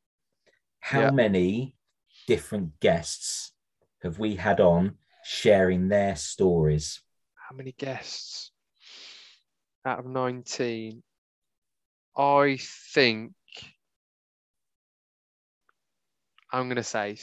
[0.81, 1.11] How yeah.
[1.11, 1.75] many
[2.27, 3.53] different guests
[4.03, 7.01] have we had on sharing their stories?
[7.49, 8.51] How many guests
[9.85, 11.03] out of 19?
[12.17, 12.59] I
[12.95, 13.33] think
[16.53, 17.17] I'm going to say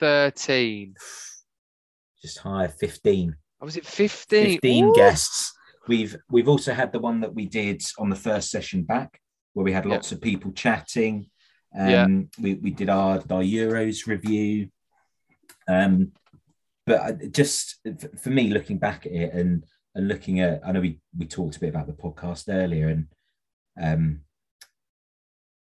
[0.00, 0.94] 13.
[2.22, 3.36] Just higher, 15.
[3.60, 4.54] Oh, was it 15?
[4.54, 4.92] 15 Ooh.
[4.94, 5.52] guests.
[5.86, 9.20] We've we've also had the one that we did on the first session back,
[9.54, 11.30] where we had lots of people chatting.
[11.78, 12.06] Um, yeah.
[12.40, 14.68] we, we did our, our Euros review.
[15.68, 16.12] Um,
[16.90, 17.76] but just
[18.20, 19.64] for me, looking back at it and
[19.94, 23.06] and looking at, I know we we talked a bit about the podcast earlier and
[23.80, 24.20] um,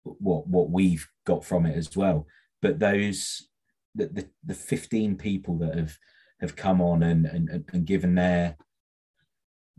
[0.05, 2.27] what what we've got from it as well.
[2.63, 3.47] But those
[3.95, 5.99] the the, the fifteen people that have
[6.41, 8.57] have come on and and, and given their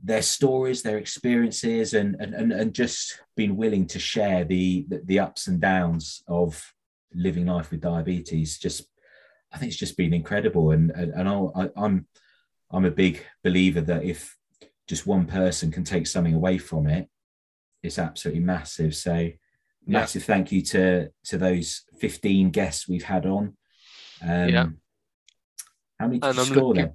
[0.03, 5.47] their stories, their experiences, and, and and just been willing to share the the ups
[5.47, 6.73] and downs of
[7.15, 8.87] living life with diabetes just
[9.51, 10.71] I think it's just been incredible.
[10.71, 12.07] And and, and I, I'm
[12.71, 14.37] I'm a big believer that if
[14.87, 17.07] just one person can take something away from it,
[17.83, 18.95] it's absolutely massive.
[18.95, 19.29] So
[19.85, 23.57] massive thank you to to those 15 guests we've had on.
[24.21, 24.65] Um, yeah.
[25.99, 26.93] How many did and you I'm score looking, then?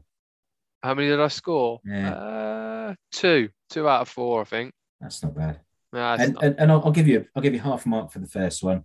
[0.82, 1.80] How many did I score?
[1.84, 2.14] Yeah.
[2.14, 4.72] Uh, two, two out of four, I think.
[5.00, 5.60] That's not bad.
[5.92, 6.44] No, and, not.
[6.44, 8.62] and, and I'll, I'll, give you I'll give you half a mark for the first
[8.62, 8.84] one.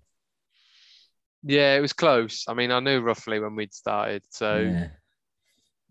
[1.43, 2.45] Yeah, it was close.
[2.47, 4.23] I mean, I knew roughly when we'd started.
[4.29, 4.87] So, yeah.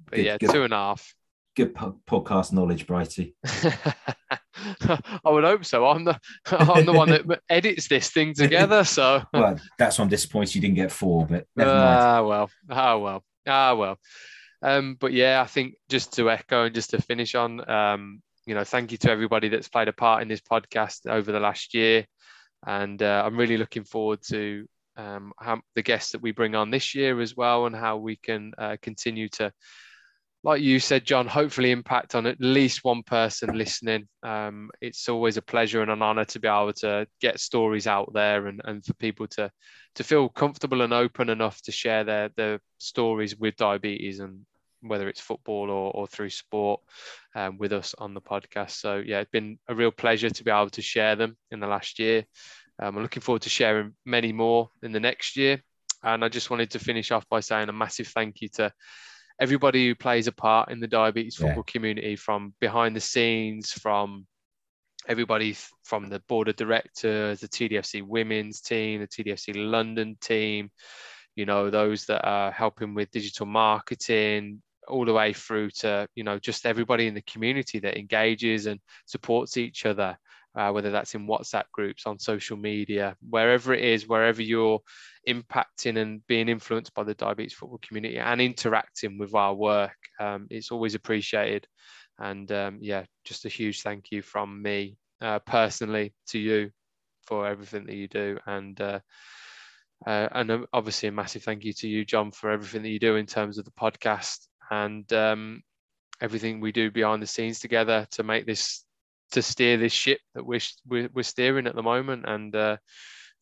[0.05, 1.15] but good, yeah, good, two and a half.
[1.57, 3.35] Good po- podcast knowledge, Brighty.
[3.45, 5.87] I would hope so.
[5.87, 6.21] I'm the
[6.51, 8.85] I'm the one that edits this thing together.
[8.85, 11.27] So, well, that's why I'm disappointed you didn't get four.
[11.27, 11.85] But never mind.
[11.85, 12.51] Ah, well.
[12.71, 13.25] Ah, well.
[13.47, 13.99] Ah, well.
[14.61, 18.55] Um, but yeah, I think just to echo and just to finish on, um, you
[18.55, 21.75] know, thank you to everybody that's played a part in this podcast over the last
[21.75, 22.07] year.
[22.67, 24.67] And uh, I'm really looking forward to
[24.99, 28.17] um, how, the guests that we bring on this year as well, and how we
[28.17, 29.53] can uh, continue to,
[30.43, 34.09] like you said, John, hopefully impact on at least one person listening.
[34.23, 38.13] Um, it's always a pleasure and an honor to be able to get stories out
[38.13, 39.51] there and, and for people to
[39.95, 44.47] to feel comfortable and open enough to share their their stories with diabetes and
[44.81, 46.81] whether it's football or, or through sport
[47.35, 48.73] um, with us on the podcast.
[48.73, 51.67] So yeah, it's been a real pleasure to be able to share them in the
[51.67, 52.25] last year.
[52.81, 55.63] Um, I'm looking forward to sharing many more in the next year.
[56.03, 58.73] And I just wanted to finish off by saying a massive thank you to
[59.41, 61.73] everybody who plays a part in the diabetes football yeah.
[61.73, 64.27] community from behind the scenes, from
[65.09, 70.71] everybody from the board of directors, the TDFC women's team, the TDFC London team,
[71.35, 76.25] you know, those that are helping with digital marketing, all the way through to you
[76.25, 80.17] know just everybody in the community that engages and supports each other
[80.59, 84.81] uh, whether that's in whatsapp groups on social media wherever it is wherever you're
[85.29, 90.47] impacting and being influenced by the diabetes football community and interacting with our work um,
[90.51, 91.67] it's always appreciated.
[92.19, 96.71] And um, yeah just a huge thank you from me uh, personally to you
[97.23, 98.39] for everything that you do.
[98.47, 99.01] And uh,
[100.07, 103.17] uh, and obviously a massive thank you to you, John, for everything that you do
[103.17, 105.63] in terms of the podcast and um,
[106.21, 108.85] everything we do behind the scenes together to make this
[109.33, 112.25] to steer this ship that we're we're, steering at the moment.
[112.27, 112.77] And uh,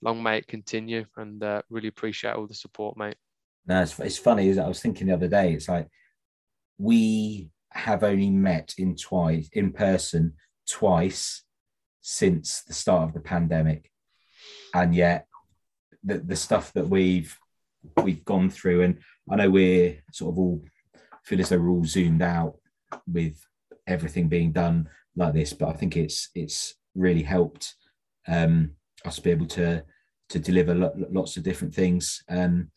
[0.02, 1.04] long may it continue.
[1.16, 3.16] And uh, really appreciate all the support, mate.
[3.66, 4.48] No, it's, it's funny.
[4.48, 5.52] Is I was thinking the other day.
[5.52, 5.88] It's like
[6.78, 10.34] we have only met in twice in person
[10.68, 11.42] twice
[12.00, 13.90] since the start of the pandemic,
[14.74, 15.26] and yet
[16.04, 17.36] the the stuff that we've
[18.02, 18.98] we've gone through, and
[19.30, 20.62] I know we're sort of all
[21.24, 22.56] feel as though we're all zoomed out
[23.12, 23.44] with
[23.86, 27.74] everything being done like this, but I think it's it's really helped
[28.28, 28.72] um,
[29.04, 29.82] us be able to
[30.28, 32.70] to deliver lo- lots of different things, um,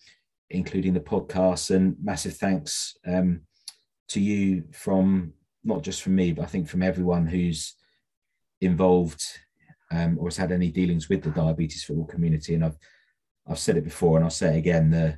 [0.50, 1.76] including the podcast.
[1.76, 3.42] And massive thanks um,
[4.10, 5.34] to you from
[5.64, 7.76] not just from me, but I think from everyone who's
[8.62, 9.24] involved
[9.92, 12.54] um, or has had any dealings with the diabetes football community.
[12.56, 12.78] And I've
[13.48, 15.18] I've said it before, and I'll say it again: the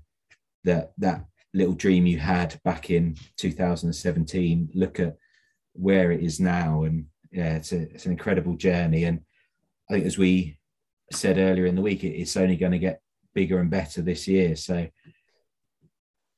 [0.63, 5.17] that that little dream you had back in 2017 look at
[5.73, 9.21] where it is now and yeah it's, a, it's an incredible journey and
[9.89, 10.57] i think as we
[11.11, 13.01] said earlier in the week it's only going to get
[13.33, 14.87] bigger and better this year so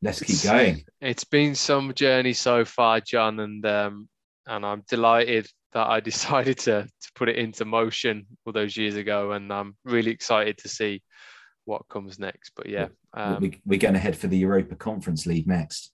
[0.02, 4.08] let's keep going it's been some journey so far john and um
[4.48, 8.96] and i'm delighted that i decided to to put it into motion all those years
[8.96, 11.02] ago and i'm really excited to see
[11.66, 12.52] what comes next.
[12.56, 15.92] But yeah, um, we, are going to head for the Europa Conference League next.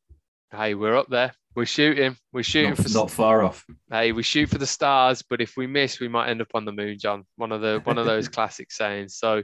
[0.52, 1.34] Hey, we're up there.
[1.56, 2.16] We're shooting.
[2.32, 3.66] We're shooting not, for not far off.
[3.90, 6.66] Hey, we shoot for the stars, but if we miss, we might end up on
[6.66, 7.26] the moon, John.
[7.38, 9.16] One of the one of those classic sayings.
[9.16, 9.44] So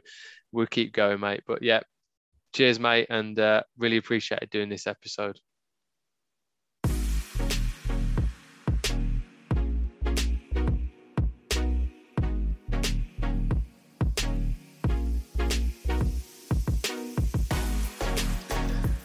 [0.52, 1.42] we'll keep going, mate.
[1.48, 1.82] But yeah,
[2.54, 5.40] cheers, mate, and uh, really appreciated doing this episode.